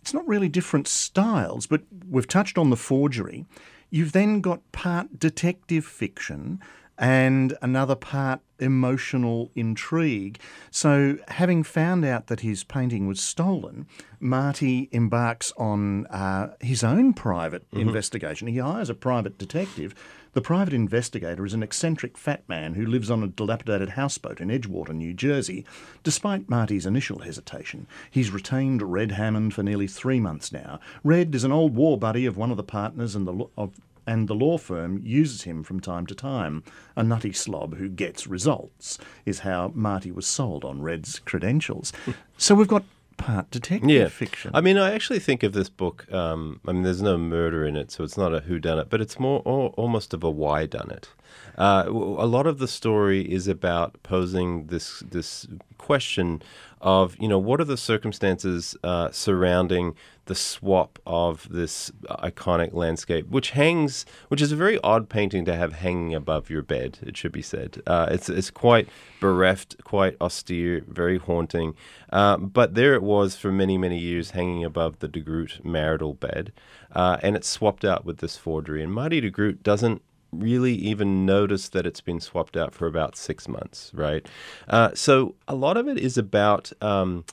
it's 0.00 0.14
not 0.14 0.26
really 0.26 0.48
different 0.48 0.88
styles, 0.88 1.66
but 1.66 1.82
we've 2.08 2.28
touched 2.28 2.58
on 2.58 2.70
the 2.70 2.76
forgery. 2.76 3.44
You've 3.90 4.12
then 4.12 4.40
got 4.40 4.72
part 4.72 5.18
detective 5.18 5.84
fiction 5.84 6.60
and 6.98 7.56
another 7.62 7.94
part 7.94 8.40
emotional 8.58 9.50
intrigue. 9.54 10.38
So, 10.70 11.18
having 11.28 11.62
found 11.62 12.04
out 12.04 12.28
that 12.28 12.40
his 12.40 12.64
painting 12.64 13.06
was 13.06 13.20
stolen, 13.20 13.86
Marty 14.18 14.88
embarks 14.92 15.52
on 15.58 16.06
uh, 16.06 16.54
his 16.60 16.82
own 16.82 17.12
private 17.12 17.64
Mm-hmm. 17.70 17.88
investigation. 17.88 18.48
He 18.48 18.58
hires 18.58 18.88
a 18.90 18.94
private 18.94 19.38
detective. 19.38 19.94
The 20.32 20.40
private 20.42 20.74
investigator 20.74 21.44
is 21.46 21.54
an 21.54 21.62
eccentric 21.62 22.16
fat 22.18 22.42
man 22.48 22.74
who 22.74 22.84
lives 22.86 23.10
on 23.10 23.22
a 23.22 23.26
dilapidated 23.26 23.90
houseboat 23.90 24.40
in 24.40 24.48
Edgewater, 24.48 24.94
New 24.94 25.14
Jersey. 25.14 25.64
Despite 26.02 26.48
Marty's 26.50 26.86
initial 26.86 27.20
hesitation, 27.20 27.86
he's 28.10 28.30
retained 28.30 28.82
Red 28.82 29.12
Hammond 29.12 29.54
for 29.54 29.62
nearly 29.62 29.86
three 29.86 30.20
months 30.20 30.52
now. 30.52 30.78
Red 31.02 31.34
is 31.34 31.44
an 31.44 31.52
old 31.52 31.74
war 31.74 31.98
buddy 31.98 32.26
of 32.26 32.36
one 32.36 32.50
of 32.50 32.56
the 32.58 32.62
partners 32.62 33.14
and 33.14 33.26
the 33.26 33.46
of 33.56 33.72
and 34.06 34.28
the 34.28 34.34
law 34.34 34.58
firm 34.58 35.00
uses 35.04 35.42
him 35.42 35.62
from 35.62 35.80
time 35.80 36.06
to 36.06 36.14
time. 36.14 36.62
A 36.94 37.02
nutty 37.02 37.32
slob 37.32 37.76
who 37.76 37.88
gets 37.88 38.26
results 38.26 38.98
is 39.24 39.40
how 39.40 39.72
Marty 39.74 40.10
was 40.10 40.26
sold 40.26 40.64
on 40.64 40.82
Red's 40.82 41.18
credentials. 41.20 41.92
so 42.38 42.54
we've 42.54 42.68
got 42.68 42.84
part 43.16 43.50
detective 43.50 43.90
yeah. 43.90 44.08
fiction. 44.08 44.50
I 44.54 44.60
mean, 44.60 44.78
I 44.78 44.92
actually 44.92 45.18
think 45.18 45.42
of 45.42 45.52
this 45.52 45.68
book. 45.68 46.10
Um, 46.12 46.60
I 46.66 46.72
mean, 46.72 46.82
there's 46.82 47.02
no 47.02 47.16
murder 47.16 47.64
in 47.66 47.76
it, 47.76 47.90
so 47.90 48.04
it's 48.04 48.16
not 48.16 48.34
a 48.34 48.40
who 48.40 48.58
done 48.58 48.78
it, 48.78 48.88
but 48.90 49.00
it's 49.00 49.18
more 49.18 49.42
al- 49.46 49.74
almost 49.76 50.14
of 50.14 50.22
a 50.22 50.30
why 50.30 50.66
done 50.66 50.90
it. 50.90 51.08
Uh, 51.56 51.84
a 51.86 52.26
lot 52.26 52.46
of 52.46 52.58
the 52.58 52.68
story 52.68 53.20
is 53.20 53.48
about 53.48 54.02
posing 54.02 54.66
this 54.66 55.00
this 55.10 55.46
question 55.78 56.42
of 56.80 57.16
you 57.18 57.28
know 57.28 57.38
what 57.38 57.60
are 57.60 57.64
the 57.64 57.76
circumstances 57.76 58.76
uh, 58.84 59.10
surrounding 59.10 59.94
the 60.26 60.34
swap 60.34 60.98
of 61.06 61.48
this 61.50 61.90
iconic 62.10 62.74
landscape, 62.74 63.28
which 63.28 63.50
hangs, 63.50 64.04
which 64.28 64.42
is 64.42 64.52
a 64.52 64.56
very 64.56 64.78
odd 64.80 65.08
painting 65.08 65.44
to 65.44 65.54
have 65.54 65.72
hanging 65.74 66.14
above 66.14 66.50
your 66.50 66.62
bed. 66.62 66.98
It 67.02 67.16
should 67.16 67.32
be 67.32 67.42
said. 67.42 67.80
Uh, 67.86 68.08
it's 68.10 68.28
it's 68.28 68.50
quite 68.50 68.88
bereft, 69.20 69.82
quite 69.84 70.16
austere, 70.20 70.84
very 70.86 71.18
haunting. 71.18 71.74
Uh, 72.12 72.36
but 72.36 72.74
there 72.74 72.94
it 72.94 73.02
was 73.02 73.36
for 73.36 73.50
many 73.50 73.78
many 73.78 73.98
years, 73.98 74.32
hanging 74.32 74.64
above 74.64 74.98
the 74.98 75.08
De 75.08 75.20
Groot 75.20 75.64
marital 75.64 76.14
bed, 76.14 76.52
uh, 76.92 77.16
and 77.22 77.36
it's 77.36 77.48
swapped 77.48 77.84
out 77.84 78.04
with 78.04 78.18
this 78.18 78.36
forgery. 78.36 78.82
And 78.82 78.92
Marty 78.92 79.20
De 79.20 79.30
Groot 79.30 79.62
doesn't 79.62 80.02
really 80.40 80.74
even 80.74 81.26
notice 81.26 81.68
that 81.70 81.86
it's 81.86 82.00
been 82.00 82.20
swapped 82.20 82.56
out 82.56 82.74
for 82.74 82.86
about 82.86 83.16
six 83.16 83.48
months, 83.48 83.90
right? 83.94 84.26
Uh, 84.68 84.90
so 84.94 85.34
a 85.48 85.54
lot 85.54 85.76
of 85.76 85.88
it 85.88 85.98
is 85.98 86.18
about. 86.18 86.72
Um, 86.82 87.24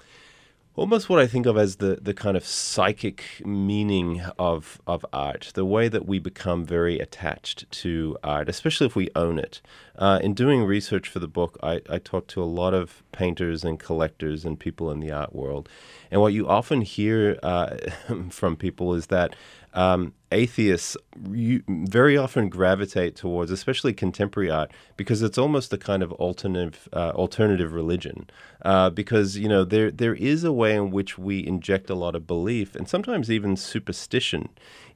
almost 0.75 1.07
what 1.07 1.19
I 1.19 1.27
think 1.27 1.45
of 1.45 1.57
as 1.57 1.75
the, 1.77 1.99
the 2.01 2.13
kind 2.13 2.35
of 2.35 2.45
psychic 2.45 3.23
meaning 3.45 4.21
of, 4.39 4.81
of 4.87 5.05
art, 5.13 5.51
the 5.53 5.65
way 5.65 5.87
that 5.87 6.07
we 6.07 6.19
become 6.19 6.65
very 6.65 6.99
attached 6.99 7.69
to 7.71 8.17
art, 8.23 8.49
especially 8.49 8.87
if 8.87 8.95
we 8.95 9.09
own 9.15 9.37
it. 9.37 9.61
Uh, 9.95 10.19
in 10.23 10.33
doing 10.33 10.63
research 10.63 11.07
for 11.07 11.19
the 11.19 11.27
book, 11.27 11.57
I, 11.61 11.81
I 11.89 11.99
talked 11.99 12.29
to 12.31 12.41
a 12.41 12.45
lot 12.45 12.73
of 12.73 13.03
painters 13.11 13.63
and 13.63 13.79
collectors 13.79 14.45
and 14.45 14.59
people 14.59 14.89
in 14.89 14.99
the 14.99 15.11
art 15.11 15.33
world. 15.33 15.69
And 16.09 16.21
what 16.21 16.33
you 16.33 16.47
often 16.47 16.81
hear 16.81 17.37
uh, 17.43 17.77
from 18.29 18.55
people 18.55 18.95
is 18.95 19.07
that 19.07 19.35
um, 19.73 20.13
atheists 20.31 20.97
very 21.17 22.17
often 22.17 22.49
gravitate 22.49 23.15
towards, 23.15 23.51
especially 23.51 23.93
contemporary 23.93 24.49
art, 24.49 24.71
because 24.97 25.21
it's 25.21 25.37
almost 25.37 25.73
a 25.73 25.77
kind 25.77 26.03
of 26.03 26.11
alternative 26.13 26.87
uh, 26.93 27.11
alternative 27.11 27.73
religion. 27.73 28.29
Uh, 28.63 28.89
because 28.89 29.37
you 29.37 29.47
know 29.47 29.63
there 29.63 29.91
there 29.91 30.15
is 30.15 30.43
a 30.43 30.51
way 30.51 30.75
in 30.75 30.91
which 30.91 31.17
we 31.17 31.45
inject 31.45 31.89
a 31.89 31.95
lot 31.95 32.15
of 32.15 32.25
belief 32.25 32.75
and 32.75 32.87
sometimes 32.87 33.29
even 33.29 33.55
superstition 33.55 34.49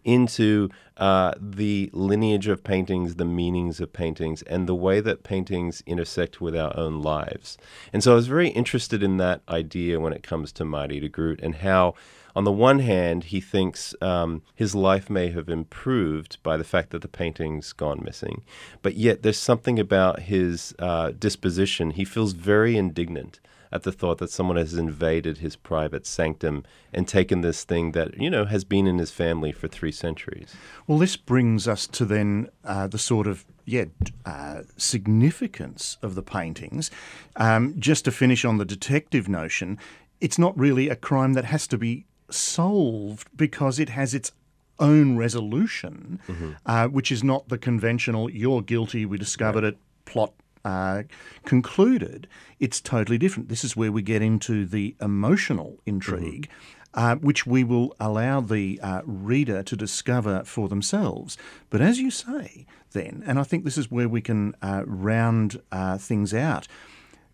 into 0.04 0.70
uh, 0.96 1.34
the 1.40 1.90
lineage 1.92 2.48
of 2.48 2.64
paintings, 2.64 3.16
the 3.16 3.26
meanings 3.26 3.82
of 3.82 3.92
paintings, 3.92 4.42
and 4.44 4.68
the 4.68 4.76
way 4.76 5.02
that 5.02 5.24
paintings 5.24 5.84
intersect 5.86 6.40
with 6.40 6.56
our 6.56 6.76
own 6.78 7.02
lives. 7.02 7.58
And 7.92 8.02
so 8.02 8.14
I 8.14 8.16
was 8.16 8.28
very 8.28 8.48
interested 8.50 9.04
in 9.04 9.18
that 9.18 9.42
idea 9.50 10.00
when 10.00 10.14
it 10.14 10.24
comes 10.24 10.52
to 10.54 10.66
Marty 10.66 11.02
de 11.02 11.10
Groot 11.10 11.42
and 11.42 11.56
how 11.56 11.94
on 12.38 12.44
the 12.44 12.52
one 12.52 12.78
hand, 12.78 13.24
he 13.24 13.42
thinks 13.42 13.96
um, 14.00 14.44
his 14.54 14.76
life 14.76 15.10
may 15.10 15.30
have 15.32 15.50
improved 15.50 16.38
by 16.44 16.56
the 16.56 16.64
fact 16.64 16.92
that 16.92 17.02
the 17.02 17.08
painting's 17.08 17.74
gone 17.74 18.00
missing, 18.06 18.44
but 18.84 18.94
yet 18.94 19.24
there's 19.24 19.40
something 19.40 19.80
about 19.80 20.20
his 20.20 20.76
uh, 20.78 21.14
disposition. 21.18 21.90
He 21.90 22.06
feels 22.06 22.34
very 22.34 22.78
indignant 22.78 23.40
at 23.72 23.82
the 23.82 23.92
thought 23.92 24.20
that 24.20 24.30
someone 24.30 24.56
has 24.56 24.76
invaded 24.76 25.40
his 25.40 25.56
private 25.56 26.06
sanctum 26.06 26.64
and 26.94 27.08
taken 27.08 27.42
this 27.42 27.64
thing 27.64 27.94
that 27.94 28.16
you 28.22 28.30
know 28.30 28.46
has 28.46 28.64
been 28.64 28.86
in 28.86 29.00
his 29.00 29.10
family 29.10 29.52
for 29.52 29.68
three 29.68 29.92
centuries. 29.92 30.56
Well, 30.86 31.00
this 31.00 31.18
brings 31.18 31.68
us 31.68 31.88
to 31.88 32.06
then 32.06 32.50
uh, 32.64 32.86
the 32.86 33.00
sort 33.00 33.26
of 33.26 33.46
yeah 33.66 33.86
uh, 34.28 34.62
significance 34.78 35.98
of 36.04 36.14
the 36.14 36.22
paintings. 36.22 36.92
Um, 37.36 37.74
just 37.80 38.06
to 38.06 38.12
finish 38.12 38.46
on 38.46 38.60
the 38.60 38.66
detective 38.66 39.28
notion, 39.28 39.80
it's 40.22 40.38
not 40.38 40.56
really 40.56 40.88
a 40.88 40.96
crime 40.96 41.34
that 41.34 41.46
has 41.46 41.66
to 41.70 41.80
be 41.80 42.06
solved 42.30 43.28
because 43.36 43.80
it 43.80 43.90
has 43.90 44.14
its 44.14 44.32
own 44.80 45.18
resolution, 45.18 46.20
uh, 46.66 46.88
which 46.88 47.12
is 47.12 47.24
not 47.24 47.50
the 47.50 47.58
conventional 47.58 48.30
"you're 48.30 48.62
guilty, 48.62 49.06
we 49.06 49.18
discovered 49.18 49.64
it" 49.64 49.78
plot 50.06 50.34
uh, 50.64 51.04
concluded. 51.46 52.28
It's 52.60 52.82
totally 52.82 53.18
different. 53.18 53.50
This 53.50 53.64
is 53.64 53.76
where 53.76 53.92
we 53.92 54.02
get 54.02 54.22
into 54.22 54.66
the 54.66 54.96
emotional 55.02 55.78
intrigue. 55.86 56.50
Uh, 56.94 57.16
which 57.18 57.46
we 57.46 57.64
will 57.64 57.94
allow 58.00 58.42
the 58.42 58.80
uh, 58.82 59.02
reader 59.06 59.62
to 59.62 59.76
discover 59.76 60.44
for 60.46 60.68
themselves. 60.68 61.38
But 61.70 61.80
as 61.80 62.00
you 62.00 62.10
say, 62.10 62.66
then, 62.92 63.24
and 63.28 63.38
I 63.38 63.44
think 63.44 63.66
this 63.66 63.78
is 63.78 63.92
where 63.92 64.10
we 64.10 64.22
can 64.22 64.56
uh, 64.64 64.82
round 64.88 65.62
uh, 65.72 66.00
things 66.00 66.34
out, 66.34 66.68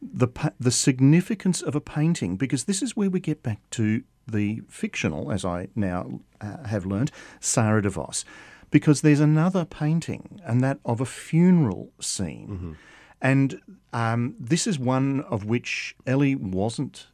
the 0.01 0.27
the 0.59 0.71
significance 0.71 1.61
of 1.61 1.75
a 1.75 1.79
painting, 1.79 2.35
because 2.35 2.65
this 2.65 2.81
is 2.81 2.97
where 2.97 3.09
we 3.09 3.21
get 3.21 3.41
back 3.41 3.59
to 3.71 4.03
the 4.27 4.61
fictional, 4.69 5.31
as 5.31 5.43
I 5.45 5.67
now 5.75 6.21
uh, 6.41 6.65
have 6.65 6.85
learnt, 6.85 7.11
Sara 7.39 7.81
de 7.81 7.89
Vos, 7.89 8.25
because 8.71 9.01
there's 9.01 9.19
another 9.19 9.65
painting, 9.65 10.41
and 10.45 10.61
that 10.61 10.79
of 10.85 11.01
a 11.01 11.05
funeral 11.05 11.91
scene, 11.99 12.77
and 13.21 13.61
um, 13.91 14.35
this 14.39 14.65
is 14.67 14.79
one 14.79 15.21
of 15.21 15.45
which 15.45 15.95
Ellie 16.07 16.35
wasn't 16.35 17.07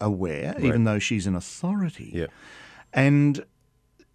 aware, 0.00 0.54
even 0.58 0.84
though 0.84 0.98
she's 0.98 1.26
an 1.26 1.34
authority. 1.34 2.10
Yeah. 2.14 2.26
And 2.92 3.44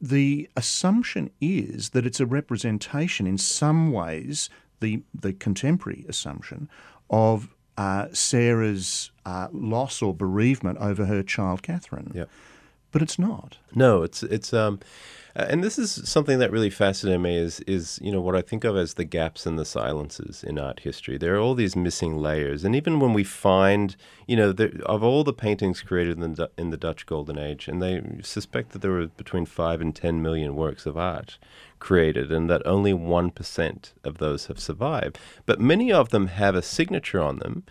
the 0.01 0.49
assumption 0.55 1.31
is 1.39 1.89
that 1.91 2.05
it's 2.05 2.19
a 2.19 2.25
representation 2.25 3.25
in 3.27 3.37
some 3.37 3.91
ways, 3.91 4.49
the, 4.81 5.03
the 5.13 5.33
contemporary 5.33 6.05
assumption, 6.09 6.69
of 7.09 7.54
Sara's 8.11 9.11
uh, 9.25 9.47
loss 9.51 10.01
or 10.01 10.13
bereavement 10.13 10.77
over 10.79 11.05
her 11.05 11.23
child 11.23 11.61
Catherine. 11.63 12.11
But 12.95 13.01
it's 13.01 13.19
not. 13.19 13.57
No, 13.73 14.03
it's 14.03 14.23
it's 14.23 14.53
um, 14.53 14.79
uh, 15.35 15.47
and 15.49 15.61
this 15.61 15.77
is 15.77 16.07
something 16.07 16.39
that 16.39 16.49
really 16.49 16.69
fascinated 16.69 17.19
me 17.19 17.35
is 17.37 17.59
is 17.67 17.99
you 18.01 18.09
know 18.09 18.21
what 18.21 18.37
I 18.37 18.41
think 18.41 18.63
of 18.63 18.77
as 18.77 18.93
the 18.93 19.03
gaps 19.03 19.45
and 19.45 19.59
the 19.59 19.65
silences 19.65 20.45
in 20.45 20.57
art 20.57 20.79
history. 20.79 21.17
There 21.17 21.35
are 21.35 21.39
all 21.39 21.55
these 21.55 21.75
missing 21.75 22.15
layers, 22.15 22.63
and 22.63 22.73
even 22.73 23.01
when 23.01 23.11
we 23.11 23.25
find 23.25 23.97
you 24.27 24.37
know 24.37 24.53
of 24.85 25.03
all 25.03 25.25
the 25.25 25.33
paintings 25.33 25.81
created 25.81 26.21
in 26.21 26.35
the 26.35 26.49
in 26.57 26.69
the 26.69 26.77
Dutch 26.77 27.05
Golden 27.05 27.37
Age, 27.37 27.67
and 27.67 27.81
they 27.81 28.01
suspect 28.23 28.71
that 28.71 28.81
there 28.81 28.91
were 28.91 29.07
between 29.07 29.45
five 29.45 29.81
and 29.81 29.93
ten 29.93 30.21
million 30.21 30.55
works 30.55 30.85
of 30.85 30.97
art 30.97 31.37
created, 31.79 32.31
and 32.31 32.49
that 32.49 32.65
only 32.65 32.93
one 32.93 33.29
percent 33.29 33.91
of 34.05 34.19
those 34.19 34.45
have 34.45 34.57
survived. 34.57 35.19
But 35.45 35.59
many 35.59 35.91
of 35.91 36.11
them 36.11 36.27
have 36.27 36.55
a 36.55 36.61
signature 36.61 37.21
on 37.21 37.39
them. 37.39 37.65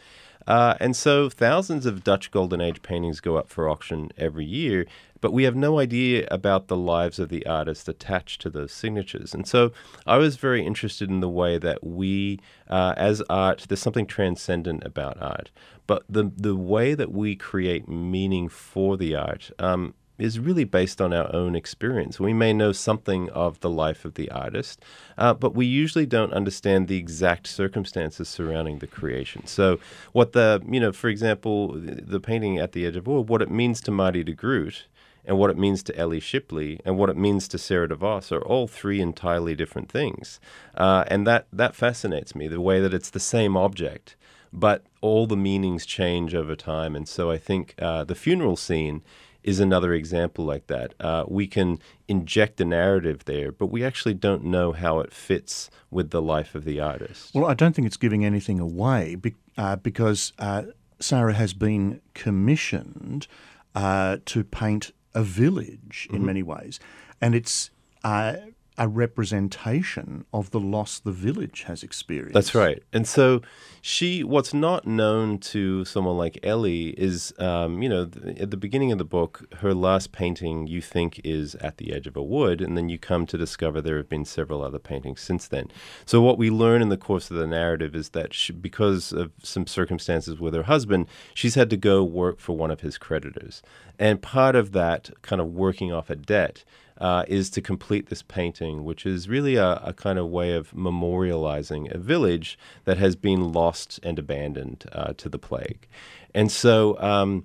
Uh, 0.46 0.74
and 0.80 0.94
so 0.94 1.30
thousands 1.30 1.86
of 1.86 2.04
Dutch 2.04 2.30
Golden 2.30 2.60
Age 2.60 2.82
paintings 2.82 3.20
go 3.20 3.36
up 3.36 3.48
for 3.48 3.68
auction 3.68 4.10
every 4.18 4.44
year, 4.44 4.86
but 5.24 5.32
we 5.32 5.44
have 5.44 5.56
no 5.56 5.78
idea 5.78 6.28
about 6.30 6.68
the 6.68 6.76
lives 6.76 7.18
of 7.18 7.30
the 7.30 7.46
artists 7.46 7.88
attached 7.88 8.42
to 8.42 8.50
those 8.50 8.70
signatures. 8.70 9.32
And 9.32 9.48
so 9.48 9.72
I 10.06 10.18
was 10.18 10.36
very 10.36 10.66
interested 10.66 11.08
in 11.08 11.20
the 11.20 11.30
way 11.30 11.56
that 11.56 11.82
we, 11.82 12.40
uh, 12.68 12.92
as 12.98 13.22
art, 13.30 13.64
there's 13.66 13.80
something 13.80 14.06
transcendent 14.06 14.84
about 14.84 15.16
art, 15.22 15.50
but 15.86 16.04
the, 16.10 16.30
the 16.36 16.54
way 16.54 16.92
that 16.92 17.10
we 17.10 17.36
create 17.36 17.88
meaning 17.88 18.50
for 18.50 18.98
the 18.98 19.14
art. 19.14 19.50
Um, 19.58 19.94
is 20.16 20.38
really 20.38 20.62
based 20.62 21.00
on 21.00 21.12
our 21.12 21.34
own 21.34 21.56
experience. 21.56 22.20
We 22.20 22.32
may 22.32 22.52
know 22.52 22.70
something 22.70 23.28
of 23.30 23.58
the 23.58 23.68
life 23.68 24.04
of 24.04 24.14
the 24.14 24.30
artist, 24.30 24.80
uh, 25.18 25.34
but 25.34 25.56
we 25.56 25.66
usually 25.66 26.06
don't 26.06 26.32
understand 26.32 26.86
the 26.86 26.96
exact 26.96 27.48
circumstances 27.48 28.28
surrounding 28.28 28.78
the 28.78 28.86
creation. 28.86 29.44
So, 29.46 29.80
what 30.12 30.32
the, 30.32 30.62
you 30.70 30.78
know, 30.78 30.92
for 30.92 31.08
example, 31.08 31.72
the 31.74 32.20
painting 32.20 32.58
at 32.58 32.70
the 32.70 32.86
edge 32.86 32.94
of 32.94 33.08
war, 33.08 33.24
what 33.24 33.42
it 33.42 33.50
means 33.50 33.80
to 33.80 33.90
Marty 33.90 34.22
de 34.22 34.34
Groot 34.34 34.86
and 35.24 35.38
what 35.38 35.50
it 35.50 35.58
means 35.58 35.82
to 35.84 35.96
Ellie 35.96 36.20
Shipley 36.20 36.80
and 36.84 36.98
what 36.98 37.10
it 37.10 37.16
means 37.16 37.48
to 37.48 37.58
Sara 37.58 37.88
de 37.88 37.94
Vos 37.94 38.30
are 38.32 38.42
all 38.42 38.66
three 38.66 39.00
entirely 39.00 39.54
different 39.54 39.90
things. 39.90 40.40
Uh, 40.76 41.04
and 41.08 41.26
that, 41.26 41.46
that 41.52 41.74
fascinates 41.74 42.34
me, 42.34 42.48
the 42.48 42.60
way 42.60 42.80
that 42.80 42.94
it's 42.94 43.10
the 43.10 43.20
same 43.20 43.56
object, 43.56 44.16
but 44.52 44.84
all 45.00 45.26
the 45.26 45.36
meanings 45.36 45.86
change 45.86 46.34
over 46.34 46.54
time. 46.54 46.94
And 46.94 47.08
so 47.08 47.30
I 47.30 47.38
think 47.38 47.74
uh, 47.78 48.04
the 48.04 48.14
funeral 48.14 48.56
scene 48.56 49.02
is 49.42 49.60
another 49.60 49.92
example 49.92 50.44
like 50.44 50.66
that. 50.68 50.94
Uh, 50.98 51.24
we 51.28 51.46
can 51.46 51.78
inject 52.08 52.60
a 52.60 52.64
narrative 52.64 53.24
there, 53.26 53.52
but 53.52 53.66
we 53.66 53.84
actually 53.84 54.14
don't 54.14 54.42
know 54.42 54.72
how 54.72 55.00
it 55.00 55.12
fits 55.12 55.70
with 55.90 56.10
the 56.10 56.22
life 56.22 56.54
of 56.54 56.64
the 56.64 56.80
artist. 56.80 57.34
Well, 57.34 57.44
I 57.46 57.54
don't 57.54 57.74
think 57.74 57.86
it's 57.86 57.98
giving 57.98 58.24
anything 58.24 58.58
away 58.58 59.16
be, 59.16 59.34
uh, 59.58 59.76
because 59.76 60.32
uh, 60.38 60.62
Sara 60.98 61.34
has 61.34 61.52
been 61.52 62.00
commissioned 62.14 63.26
uh, 63.74 64.16
to 64.24 64.44
paint 64.44 64.92
a 65.14 65.22
village 65.22 66.08
in 66.10 66.16
Mm-hmm. 66.16 66.26
many 66.26 66.42
ways, 66.42 66.80
and 67.20 67.34
it's 67.34 67.70
uh, 68.02 68.36
a 68.76 68.88
representation 68.88 70.24
of 70.32 70.50
the 70.50 70.58
loss 70.58 70.98
the 70.98 71.12
village 71.12 71.62
has 71.68 71.82
experienced. 71.84 72.34
That's 72.34 72.54
right. 72.54 72.82
And 72.92 73.06
so 73.06 73.40
she, 73.80 74.24
what's 74.24 74.52
not 74.52 74.84
known 74.84 75.38
to 75.38 75.84
someone 75.84 76.16
like 76.16 76.40
Ellie 76.42 76.88
is, 76.98 77.32
um, 77.38 77.82
you 77.82 77.88
know, 77.88 78.06
th- 78.06 78.38
at 78.38 78.50
the 78.50 78.56
beginning 78.56 78.90
of 78.90 78.98
the 78.98 79.04
book, 79.04 79.46
her 79.58 79.74
last 79.74 80.10
painting 80.10 80.66
you 80.66 80.80
think 80.80 81.20
is 81.22 81.54
At 81.56 81.76
the 81.76 81.92
Edge 81.92 82.08
of 82.08 82.16
a 82.16 82.22
Wood, 82.22 82.60
and 82.60 82.76
then 82.76 82.88
you 82.88 82.98
come 82.98 83.26
to 83.26 83.38
discover 83.38 83.80
there 83.80 83.96
have 83.98 84.08
been 84.08 84.24
several 84.24 84.62
other 84.62 84.80
paintings 84.80 85.20
since 85.20 85.46
then. 85.46 85.68
So 86.04 86.20
what 86.20 86.38
we 86.38 86.50
learn 86.50 86.82
in 86.82 86.88
the 86.88 86.96
course 86.96 87.30
of 87.30 87.36
the 87.36 87.46
narrative 87.46 87.94
is 87.94 88.08
that 88.10 88.34
she, 88.34 88.52
because 88.52 89.12
of 89.12 89.30
some 89.40 89.68
circumstances 89.68 90.40
with 90.40 90.54
her 90.54 90.64
husband, 90.64 91.06
she's 91.32 91.54
had 91.54 91.70
to 91.70 91.76
go 91.76 92.02
work 92.02 92.40
for 92.40 92.56
one 92.56 92.72
of 92.72 92.80
his 92.80 92.98
creditors. 92.98 93.62
And 94.00 94.20
part 94.20 94.56
of 94.56 94.72
that 94.72 95.10
kind 95.22 95.40
of 95.40 95.52
working 95.52 95.92
off 95.92 96.10
a 96.10 96.16
debt 96.16 96.64
uh, 97.04 97.22
is 97.28 97.50
to 97.50 97.60
complete 97.60 98.06
this 98.06 98.22
painting, 98.22 98.82
which 98.82 99.04
is 99.04 99.28
really 99.28 99.56
a, 99.56 99.74
a 99.84 99.92
kind 99.92 100.18
of 100.18 100.30
way 100.30 100.54
of 100.54 100.70
memorializing 100.72 101.94
a 101.94 101.98
village 101.98 102.58
that 102.86 102.96
has 102.96 103.14
been 103.14 103.52
lost 103.52 104.00
and 104.02 104.18
abandoned 104.18 104.86
uh, 104.90 105.12
to 105.18 105.28
the 105.28 105.38
plague. 105.38 105.86
And 106.34 106.50
so, 106.50 106.98
um, 107.00 107.44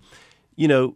you 0.56 0.70
know, 0.70 0.96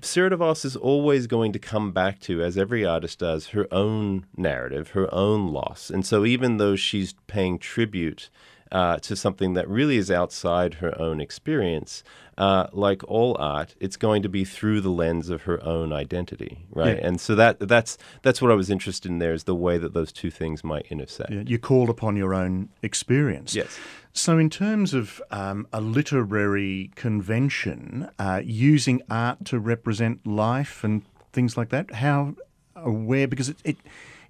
Sara 0.00 0.30
is 0.52 0.76
always 0.76 1.26
going 1.26 1.52
to 1.54 1.58
come 1.58 1.90
back 1.90 2.20
to, 2.20 2.40
as 2.40 2.56
every 2.56 2.84
artist 2.84 3.18
does, 3.18 3.48
her 3.48 3.66
own 3.72 4.26
narrative, 4.36 4.90
her 4.90 5.12
own 5.12 5.48
loss. 5.48 5.90
And 5.90 6.06
so, 6.06 6.24
even 6.24 6.58
though 6.58 6.76
she's 6.76 7.14
paying 7.26 7.58
tribute 7.58 8.30
uh, 8.74 8.98
to 8.98 9.14
something 9.14 9.54
that 9.54 9.68
really 9.68 9.96
is 9.96 10.10
outside 10.10 10.74
her 10.74 11.00
own 11.00 11.20
experience, 11.20 12.02
uh, 12.36 12.66
like 12.72 13.04
all 13.04 13.36
art, 13.38 13.76
it's 13.78 13.96
going 13.96 14.20
to 14.20 14.28
be 14.28 14.44
through 14.44 14.80
the 14.80 14.90
lens 14.90 15.30
of 15.30 15.42
her 15.42 15.62
own 15.64 15.92
identity, 15.92 16.66
right? 16.70 16.98
Yeah. 16.98 17.06
And 17.06 17.20
so 17.20 17.36
that 17.36 17.60
that's 17.60 17.96
that's 18.22 18.42
what 18.42 18.50
I 18.50 18.54
was 18.54 18.70
interested 18.70 19.08
in. 19.08 19.20
There 19.20 19.32
is 19.32 19.44
the 19.44 19.54
way 19.54 19.78
that 19.78 19.94
those 19.94 20.10
two 20.10 20.30
things 20.30 20.64
might 20.64 20.86
intersect. 20.90 21.30
Yeah, 21.30 21.44
you 21.46 21.56
called 21.56 21.88
upon 21.88 22.16
your 22.16 22.34
own 22.34 22.68
experience. 22.82 23.54
Yes. 23.54 23.78
So, 24.12 24.38
in 24.38 24.50
terms 24.50 24.92
of 24.92 25.22
um, 25.30 25.68
a 25.72 25.80
literary 25.80 26.90
convention, 26.96 28.10
uh, 28.18 28.42
using 28.44 29.02
art 29.08 29.44
to 29.46 29.60
represent 29.60 30.26
life 30.26 30.82
and 30.82 31.02
things 31.32 31.56
like 31.56 31.68
that, 31.68 31.94
how 31.94 32.34
aware? 32.74 33.28
Because 33.28 33.50
it, 33.50 33.56
it 33.62 33.76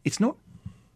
it's 0.04 0.20
not. 0.20 0.36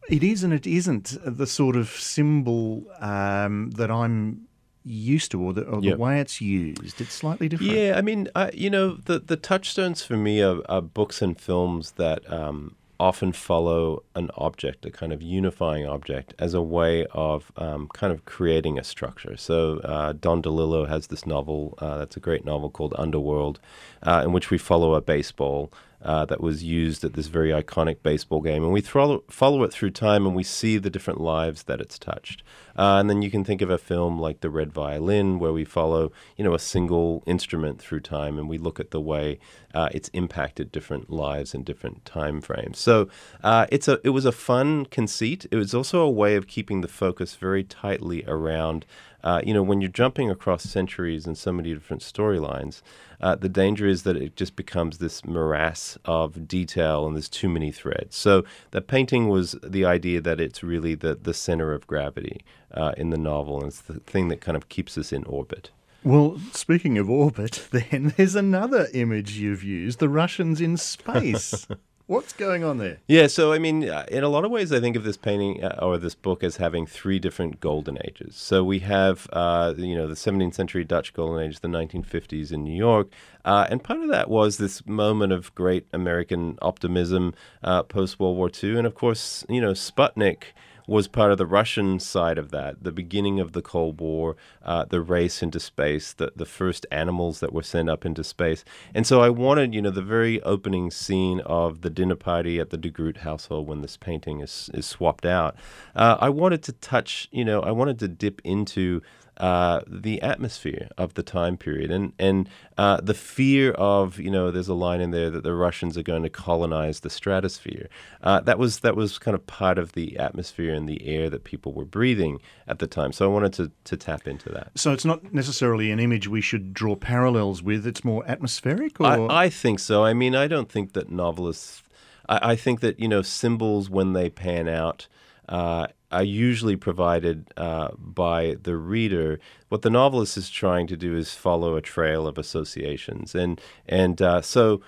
It 0.09 0.23
is 0.23 0.43
and 0.43 0.53
it 0.53 0.67
isn't 0.67 1.17
the 1.25 1.47
sort 1.47 1.77
of 1.77 1.89
symbol 1.89 2.85
um, 3.01 3.71
that 3.73 3.91
I'm 3.91 4.49
used 4.85 5.31
to, 5.33 5.43
or 5.43 5.53
the, 5.53 5.63
or 5.65 5.81
Yep. 5.83 5.97
the 5.97 6.03
way 6.03 6.21
it's 6.21 6.41
used. 6.41 7.01
It's 7.01 7.13
slightly 7.13 7.49
different. 7.49 7.73
Yeah, 7.73 7.95
I 7.97 8.01
mean, 8.01 8.29
I, 8.35 8.51
you 8.53 8.71
know, 8.71 8.97
the 9.05 9.19
the 9.19 9.37
touchstones 9.37 10.03
for 10.03 10.17
me 10.17 10.41
are, 10.43 10.63
are 10.69 10.81
books 10.83 11.21
and 11.21 11.39
films 11.39 11.93
that 11.93 12.31
um, 12.33 12.75
often 12.99 13.33
follow 13.33 14.03
an 14.15 14.31
object, 14.37 14.87
a 14.87 14.91
kind 14.91 15.13
of 15.13 15.23
unifying 15.23 15.87
object, 15.87 16.35
as 16.39 16.55
a 16.55 16.63
way 16.63 17.07
of 17.13 17.53
um, 17.57 17.89
kind 17.93 18.13
of 18.13 18.25
creating 18.25 18.79
a 18.79 18.85
structure. 18.85 19.37
So 19.37 19.79
uh, 19.81 20.15
Don 20.19 20.43
DeLillo 20.43 20.89
has 20.89 21.09
this 21.09 21.27
novel 21.27 21.75
uh, 21.79 21.99
that's 21.99 22.17
a 22.17 22.21
great 22.21 22.45
novel 22.45 22.71
called 22.71 22.95
Underworld, 22.99 23.61
uh, 24.03 24.23
in 24.25 24.33
which 24.33 24.51
we 24.51 24.59
follow 24.59 24.95
a 24.95 25.01
baseball. 25.01 25.71
Uh, 26.01 26.25
that 26.25 26.41
was 26.41 26.63
used 26.63 27.03
at 27.03 27.15
this 27.15 27.27
very 27.27 27.51
iconic 27.51 28.05
baseball 28.05 28.41
game, 28.41 28.63
and 28.63 28.73
we 28.73 28.81
follow 28.81 29.25
follow 29.29 29.65
it 29.65 29.73
through 29.73 29.91
time, 29.91 30.27
and 30.27 30.37
we 30.37 30.45
see 30.45 30.79
the 30.79 30.91
different 30.91 31.21
lives 31.21 31.65
that 31.65 31.81
it's 31.81 31.99
touched. 31.99 32.45
Uh, 32.77 32.99
and 33.01 33.11
then 33.11 33.21
you 33.21 33.33
can 33.33 33.43
think 33.43 33.61
of 33.61 33.69
a 33.69 33.79
film 33.79 34.21
like 34.21 34.41
The 34.41 34.49
Red 34.49 34.73
Violin, 34.73 35.41
where 35.41 35.53
we 35.53 35.65
follow, 35.65 36.13
you 36.37 36.45
know, 36.45 36.55
a 36.55 36.59
single 36.61 37.25
instrument 37.27 37.81
through 37.81 37.99
time, 38.01 38.39
and 38.39 38.49
we 38.49 38.59
look 38.59 38.79
at 38.79 38.93
the 38.93 39.01
way 39.01 39.41
uh, 39.75 39.89
it's 39.93 40.09
impacted 40.11 40.71
different 40.71 41.11
lives 41.11 41.55
in 41.55 41.65
different 41.65 42.05
time 42.05 42.41
frames. 42.41 42.79
So 42.79 43.09
uh, 43.43 43.67
it's 43.71 43.89
a 43.89 44.01
it 44.05 44.11
was 44.11 44.25
a 44.25 44.33
fun 44.33 44.87
conceit. 44.87 45.47
It 45.51 45.57
was 45.57 45.75
also 45.75 46.01
a 46.01 46.11
way 46.11 46.37
of 46.37 46.47
keeping 46.47 46.81
the 46.81 46.89
focus 46.89 47.35
very 47.35 47.65
tightly 47.65 48.25
around. 48.27 48.87
Uh, 49.25 49.41
you 49.45 49.53
know, 49.53 49.63
when 49.63 49.81
you're 49.81 49.91
jumping 49.91 50.31
across 50.31 50.63
centuries 50.63 51.27
and 51.27 51.37
so 51.37 51.53
many 51.53 51.75
different 51.75 52.03
storylines, 52.03 52.83
uh, 53.21 53.35
the 53.35 53.49
danger 53.49 53.87
is 53.87 54.05
that 54.05 54.17
it 54.17 54.37
just 54.37 54.55
becomes 54.55 54.99
this 54.99 55.25
morass 55.25 55.99
of 56.05 56.47
detail 56.47 57.07
and 57.07 57.17
there's 57.17 57.29
too 57.29 57.49
many 57.49 57.73
threads. 57.73 58.17
So 58.17 58.45
the 58.71 58.81
painting 58.81 59.29
was 59.29 59.57
the 59.63 59.85
idea 59.85 60.21
that 60.21 60.41
it's 60.41 60.63
really 60.63 60.95
the, 60.95 61.15
the 61.17 61.35
center 61.35 61.73
of 61.73 61.87
gravity 61.87 62.45
uh, 62.73 62.93
in 62.97 63.11
the 63.11 63.19
novel, 63.19 63.59
and 63.59 63.69
it's 63.69 63.81
the 63.81 64.01
thing 64.01 64.29
that 64.29 64.41
kind 64.41 64.57
of 64.57 64.69
keeps 64.69 64.97
us 64.97 65.13
in 65.13 65.25
orbit. 65.25 65.71
Well, 66.05 66.41
speaking 66.53 66.97
of 66.97 67.11
orbit, 67.11 67.69
then 67.73 68.15
there's 68.17 68.37
another 68.37 68.89
image 68.95 69.33
you've 69.39 69.65
used: 69.65 69.99
the 69.99 70.09
Russians 70.09 70.61
in 70.61 70.77
space. 70.77 71.67
What's 72.09 72.33
going 72.33 72.65
on 72.65 72.79
there? 72.79 73.01
Yeah, 73.07 73.27
so 73.27 73.53
I 73.53 73.59
mean, 73.59 73.87
uh, 73.87 74.07
in 74.09 74.25
a 74.25 74.31
lot 74.31 74.47
of 74.47 74.51
ways, 74.51 74.73
I 74.73 74.81
think 74.81 74.97
of 74.97 75.05
this 75.05 75.19
painting 75.19 75.63
uh, 75.63 75.79
or 75.83 75.99
this 75.99 76.15
book 76.15 76.43
as 76.43 76.57
having 76.57 76.87
three 76.87 77.19
different 77.19 77.61
golden 77.61 77.99
ages. 78.03 78.35
So 78.35 78.65
we 78.65 78.79
have, 78.79 79.29
uh, 79.31 79.75
you 79.77 79.95
know, 79.95 80.07
the 80.07 80.15
17th 80.15 80.55
century 80.55 80.85
Dutch 80.85 81.13
golden 81.13 81.45
age, 81.45 81.61
the 81.61 81.69
1950s 81.69 82.51
in 82.51 82.65
New 82.65 82.75
York, 82.75 83.09
uh, 83.45 83.67
and 83.69 83.85
part 83.85 84.01
of 84.01 84.09
that 84.09 84.31
was 84.31 84.57
this 84.57 84.87
moment 84.87 85.35
of 85.35 85.55
great 85.55 85.87
American 85.93 86.57
optimism 86.63 87.35
uh, 87.63 87.83
post 87.83 88.19
World 88.19 88.39
War 88.39 88.51
II, 88.51 88.79
and 88.79 88.87
of 88.87 88.95
course, 88.95 89.45
you 89.51 89.61
know, 89.61 89.73
Sputnik 89.73 90.45
was 90.89 91.07
part 91.07 91.31
of 91.31 91.37
the 91.37 91.47
Russian 91.47 92.01
side 92.01 92.39
of 92.39 92.51
that, 92.51 92.83
the 92.83 92.91
beginning 92.91 93.39
of 93.39 93.53
the 93.53 93.61
Cold 93.61 94.01
War, 94.01 94.37
uh, 94.65 94.87
the 94.87 95.03
race 95.03 95.43
into 95.43 95.61
space, 95.61 96.15
the, 96.15 96.33
the 96.35 96.47
first 96.47 96.87
animals 96.91 97.41
that 97.41 97.53
were 97.53 97.63
sent 97.63 97.91
up 97.91 98.07
into 98.07 98.25
space. 98.25 98.65
And 98.95 99.07
so 99.07 99.21
I 99.21 99.29
wanted, 99.29 99.75
you 99.75 99.83
know, 99.83 99.91
the 99.91 100.01
very 100.01 100.43
opening 100.43 100.91
scene 100.91 101.41
of 101.41 101.83
the 101.83 101.91
dinner 101.91 102.17
party 102.17 102.59
at 102.59 102.71
the 102.71 102.79
de 102.79 102.89
Groot 102.89 103.19
household 103.19 103.69
when 103.69 103.83
this 103.83 103.99
painting 103.99 104.41
is, 104.41 104.71
is 104.73 104.87
swapped 104.87 105.27
out. 105.27 105.57
Uh, 105.95 106.17
I 106.19 106.31
wanted 106.31 106.63
to 106.65 106.73
touch, 106.73 107.29
you 107.31 107.45
know, 107.45 107.61
I 107.61 107.71
wanted 107.71 107.99
to 107.99 108.09
dip 108.09 108.41
into 108.43 109.03
uh, 109.39 109.81
the 109.87 110.21
atmosphere 110.21 110.89
of 110.99 111.15
the 111.15 111.23
time 111.23 111.57
period 111.57 111.91
and 111.91 112.13
and 112.19 112.49
uh, 112.77 113.01
the 113.01 113.15
fear 113.15 113.71
of 113.73 114.19
you 114.19 114.31
know 114.31 114.51
there's 114.51 114.69
a 114.69 114.75
line 114.75 115.01
in 115.01 115.13
there 115.13 115.31
that 115.31 115.45
the 115.45 115.55
Russians 115.55 115.97
are 115.97 116.03
going 116.03 116.25
to 116.25 116.29
colonize 116.29 117.01
the 117.01 117.11
stratosphere. 117.11 117.89
Uh, 118.23 118.41
that 118.41 118.59
was 118.59 118.81
that 118.81 118.97
was 118.97 119.19
kind 119.19 119.35
of 119.37 119.47
part 119.47 119.79
of 119.79 119.93
the 119.93 120.19
atmosphere 120.19 120.75
and 120.75 120.89
the 120.89 121.07
air 121.07 121.31
that 121.31 121.45
people 121.45 121.73
were 121.73 121.85
breathing 121.85 122.41
at 122.67 122.81
the 122.81 122.89
time. 122.89 123.13
So 123.13 123.25
I 123.25 123.33
wanted 123.33 123.53
to 123.55 123.71
to 123.85 123.97
tap 123.97 124.27
into 124.27 124.49
that. 124.51 124.73
So 124.75 124.93
it's 124.93 125.05
not 125.05 125.33
necessarily 125.33 125.93
an 125.93 126.01
image 126.01 126.27
we 126.27 126.41
should 126.41 126.75
draw 126.75 126.97
parallels 126.97 127.63
with. 127.63 127.87
It's 127.87 128.05
more 128.05 128.25
atmospheric, 128.27 129.01
or 129.01 129.31
I, 129.31 129.45
I 129.45 129.51
think 129.51 129.79
so. 129.79 130.05
I 130.05 130.15
mean, 130.15 130.35
I 130.35 130.49
don't 130.49 130.71
think 130.71 130.95
that 130.95 131.11
novelists. 131.11 131.83
I, 132.29 132.53
I 132.53 132.57
think 132.57 132.81
that 132.81 132.99
you 132.99 133.07
know 133.07 133.23
symbols 133.23 133.89
when 133.89 134.15
they 134.15 134.31
pan 134.31 134.69
out 134.69 135.07
uh, 135.49 135.87
are 136.11 136.23
usually 136.23 136.77
provided 136.77 137.53
uh, 137.57 137.89
by 137.99 138.57
the 138.63 138.77
reader. 138.77 139.39
What 139.69 139.83
the 139.83 139.91
novelist 139.91 140.37
is 140.37 140.49
trying 140.51 140.87
to 140.89 140.97
do 140.97 141.17
is 141.17 141.35
follow 141.35 141.77
a 141.77 141.83
trail 141.83 142.27
of 142.27 142.39
associations, 142.39 143.35
and 143.35 143.61
and 143.87 144.21
uh, 144.23 144.41
so 144.41 144.81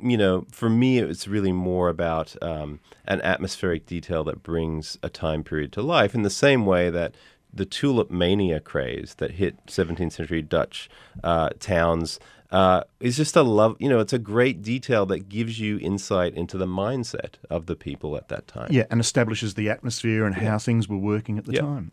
you 0.00 0.16
know, 0.16 0.46
for 0.50 0.68
me, 0.68 0.98
it's 0.98 1.28
really 1.28 1.52
more 1.52 1.88
about 1.88 2.36
um, 2.42 2.80
an 3.06 3.20
atmospheric 3.22 3.86
detail 3.86 4.24
that 4.24 4.42
brings 4.42 4.98
a 5.02 5.08
time 5.08 5.44
period 5.44 5.72
to 5.72 5.82
life 5.82 6.14
in 6.14 6.22
the 6.22 6.30
same 6.30 6.66
way 6.66 6.90
that 6.90 7.14
the 7.52 7.64
tulip 7.64 8.10
mania 8.10 8.60
craze 8.60 9.14
that 9.14 9.32
hit 9.32 9.64
17th 9.66 10.12
century 10.12 10.42
Dutch 10.42 10.90
uh, 11.24 11.48
towns 11.58 12.20
uh, 12.50 12.82
is 13.00 13.16
just 13.16 13.36
a 13.36 13.42
love. 13.42 13.76
You 13.78 13.88
know, 13.88 13.98
it's 14.00 14.12
a 14.12 14.18
great 14.18 14.62
detail 14.62 15.04
that 15.06 15.28
gives 15.28 15.60
you 15.60 15.78
insight 15.78 16.34
into 16.34 16.56
the 16.56 16.66
mindset 16.66 17.34
of 17.50 17.66
the 17.66 17.76
people 17.76 18.16
at 18.16 18.28
that 18.28 18.46
time. 18.46 18.68
yeah, 18.70 18.84
and 18.90 19.00
establishes 19.00 19.54
the 19.54 19.68
atmosphere 19.70 20.24
and 20.24 20.34
how 20.36 20.58
things 20.58 20.88
were 20.88 20.96
working 20.98 21.38
at 21.38 21.44
the 21.44 21.52
Yeah. 21.54 21.60
time. 21.60 21.92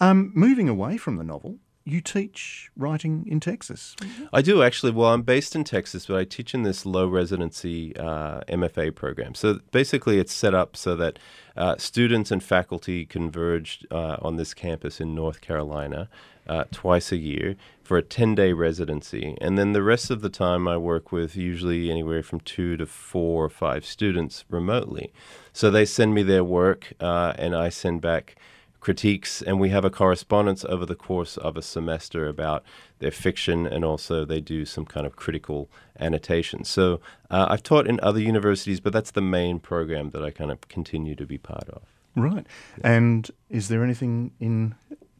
Um, 0.00 0.32
moving 0.34 0.68
away 0.68 0.96
from 0.96 1.16
the 1.16 1.24
novel, 1.24 1.58
you 1.84 2.00
teach 2.00 2.70
writing 2.76 3.24
in 3.26 3.40
Texas. 3.40 3.96
I 4.32 4.40
do 4.42 4.62
actually. 4.62 4.92
Well, 4.92 5.12
I'm 5.12 5.22
based 5.22 5.56
in 5.56 5.64
Texas, 5.64 6.06
but 6.06 6.16
I 6.16 6.24
teach 6.24 6.54
in 6.54 6.62
this 6.62 6.86
low 6.86 7.08
residency 7.08 7.96
uh, 7.96 8.40
MFA 8.48 8.94
program. 8.94 9.34
So 9.34 9.58
basically, 9.72 10.18
it's 10.20 10.32
set 10.32 10.54
up 10.54 10.76
so 10.76 10.94
that 10.96 11.18
uh, 11.56 11.76
students 11.78 12.30
and 12.30 12.42
faculty 12.42 13.04
converge 13.04 13.84
uh, 13.90 14.16
on 14.22 14.36
this 14.36 14.54
campus 14.54 15.00
in 15.00 15.14
North 15.14 15.40
Carolina 15.40 16.08
uh, 16.46 16.64
twice 16.70 17.12
a 17.12 17.16
year 17.16 17.56
for 17.82 17.98
a 17.98 18.02
10 18.02 18.34
day 18.34 18.52
residency. 18.52 19.36
And 19.40 19.58
then 19.58 19.72
the 19.72 19.82
rest 19.82 20.10
of 20.10 20.20
the 20.20 20.28
time, 20.28 20.66
I 20.66 20.76
work 20.76 21.12
with 21.12 21.36
usually 21.36 21.90
anywhere 21.90 22.22
from 22.22 22.40
two 22.40 22.76
to 22.76 22.86
four 22.86 23.44
or 23.44 23.50
five 23.50 23.84
students 23.84 24.44
remotely. 24.48 25.12
So 25.52 25.70
they 25.70 25.84
send 25.84 26.14
me 26.14 26.22
their 26.22 26.44
work, 26.44 26.92
uh, 27.00 27.34
and 27.36 27.54
I 27.54 27.68
send 27.68 28.00
back 28.00 28.36
critiques, 28.80 29.40
and 29.42 29.60
we 29.60 29.70
have 29.70 29.84
a 29.84 29.90
correspondence 29.90 30.64
over 30.64 30.84
the 30.84 30.96
course 30.96 31.36
of 31.36 31.56
a 31.56 31.62
semester 31.62 32.26
about 32.26 32.64
their 32.98 33.12
fiction, 33.12 33.64
and 33.64 33.84
also 33.84 34.24
they 34.24 34.40
do 34.40 34.64
some 34.64 34.84
kind 34.84 35.06
of 35.06 35.14
critical 35.14 35.70
annotation. 36.00 36.64
So 36.64 37.00
uh, 37.30 37.46
I've 37.48 37.62
taught 37.62 37.86
in 37.86 38.00
other 38.02 38.20
universities, 38.20 38.80
but 38.80 38.92
that's 38.92 39.12
the 39.12 39.20
main 39.20 39.60
program 39.60 40.10
that 40.10 40.22
I 40.24 40.30
kind 40.30 40.50
of 40.50 40.66
continue 40.68 41.14
to 41.14 41.26
be 41.26 41.38
part 41.38 41.68
of. 41.68 41.82
Right. 42.16 42.46
And 42.82 43.30
is 43.48 43.68
there 43.68 43.84
anything 43.84 44.32
in 44.40 44.74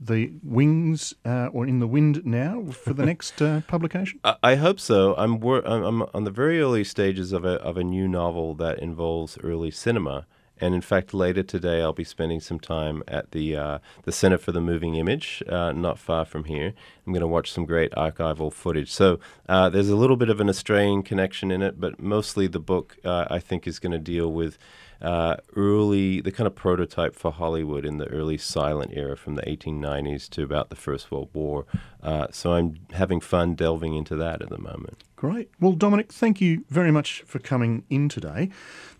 the 0.04 0.32
wings 0.42 1.14
uh, 1.24 1.46
or 1.52 1.66
in 1.66 1.78
the 1.78 1.86
wind 1.86 2.24
now 2.24 2.64
for 2.64 2.92
the 2.92 3.06
next 3.12 3.40
uh, 3.40 3.60
publication? 3.66 4.20
I, 4.24 4.36
I 4.42 4.54
hope 4.56 4.80
so. 4.80 5.14
I'm, 5.16 5.40
wor- 5.40 5.66
I'm 5.66 6.02
on 6.14 6.24
the 6.24 6.30
very 6.30 6.60
early 6.60 6.84
stages 6.84 7.32
of 7.32 7.44
a 7.44 7.54
of 7.62 7.76
a 7.76 7.84
new 7.84 8.08
novel 8.08 8.54
that 8.54 8.78
involves 8.78 9.38
early 9.38 9.70
cinema. 9.70 10.26
And 10.60 10.76
in 10.76 10.80
fact, 10.80 11.12
later 11.12 11.42
today, 11.42 11.82
I'll 11.82 11.92
be 11.92 12.04
spending 12.04 12.38
some 12.38 12.60
time 12.60 13.02
at 13.08 13.32
the 13.32 13.56
uh, 13.56 13.78
the 14.04 14.12
Center 14.12 14.38
for 14.38 14.52
the 14.52 14.60
Moving 14.60 14.94
Image, 14.94 15.42
uh, 15.48 15.72
not 15.72 15.98
far 15.98 16.24
from 16.24 16.44
here. 16.44 16.72
I'm 17.04 17.12
going 17.12 17.20
to 17.20 17.26
watch 17.26 17.50
some 17.50 17.64
great 17.64 17.90
archival 17.92 18.52
footage. 18.52 18.92
So 18.92 19.18
uh, 19.48 19.70
there's 19.70 19.88
a 19.88 19.96
little 19.96 20.16
bit 20.16 20.28
of 20.28 20.40
an 20.40 20.48
Australian 20.48 21.02
connection 21.02 21.50
in 21.50 21.62
it, 21.62 21.80
but 21.80 22.00
mostly 22.00 22.46
the 22.46 22.60
book 22.60 22.96
uh, 23.04 23.26
I 23.28 23.40
think 23.40 23.66
is 23.66 23.80
going 23.80 23.90
to 23.90 23.98
deal 23.98 24.32
with 24.32 24.56
uh, 25.02 25.36
early, 25.56 26.20
the 26.20 26.30
kind 26.30 26.46
of 26.46 26.54
prototype 26.54 27.14
for 27.16 27.32
Hollywood 27.32 27.84
in 27.84 27.98
the 27.98 28.06
early 28.06 28.38
silent 28.38 28.92
era 28.94 29.16
from 29.16 29.34
the 29.34 29.42
1890s 29.42 30.28
to 30.30 30.42
about 30.44 30.70
the 30.70 30.76
First 30.76 31.10
World 31.10 31.28
War. 31.32 31.66
Uh, 32.02 32.28
so 32.30 32.52
I'm 32.52 32.76
having 32.92 33.20
fun 33.20 33.54
delving 33.54 33.94
into 33.94 34.14
that 34.16 34.40
at 34.40 34.48
the 34.48 34.58
moment. 34.58 35.02
Great. 35.16 35.50
Well, 35.60 35.72
Dominic, 35.72 36.12
thank 36.12 36.40
you 36.40 36.64
very 36.68 36.90
much 36.90 37.22
for 37.26 37.38
coming 37.38 37.84
in 37.90 38.08
today. 38.08 38.50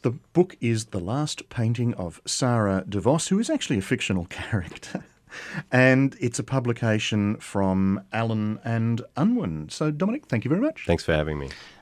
The 0.03 0.11
book 0.11 0.57
is 0.61 0.87
The 0.87 1.01
Last 1.01 1.49
Painting 1.49 1.95
of 1.95 2.21
Sara 2.27 2.85
de 2.89 3.01
Vos, 3.01 3.29
who 3.29 3.39
is 3.39 3.49
actually 3.49 3.79
a 3.79 3.83
fictional 3.83 4.25
character. 4.31 5.05
and 5.71 6.17
it's 6.21 6.39
a 6.39 6.45
publication 6.45 7.37
from 7.37 8.03
Allen 8.13 8.59
and 8.65 9.03
Unwin. 9.17 9.69
So, 9.69 9.91
Dominic, 9.91 10.27
thank 10.27 10.45
you 10.45 10.49
very 10.49 10.61
much. 10.61 10.85
Thanks 10.87 11.05
for 11.05 11.13
having 11.13 11.39
me. 11.39 11.51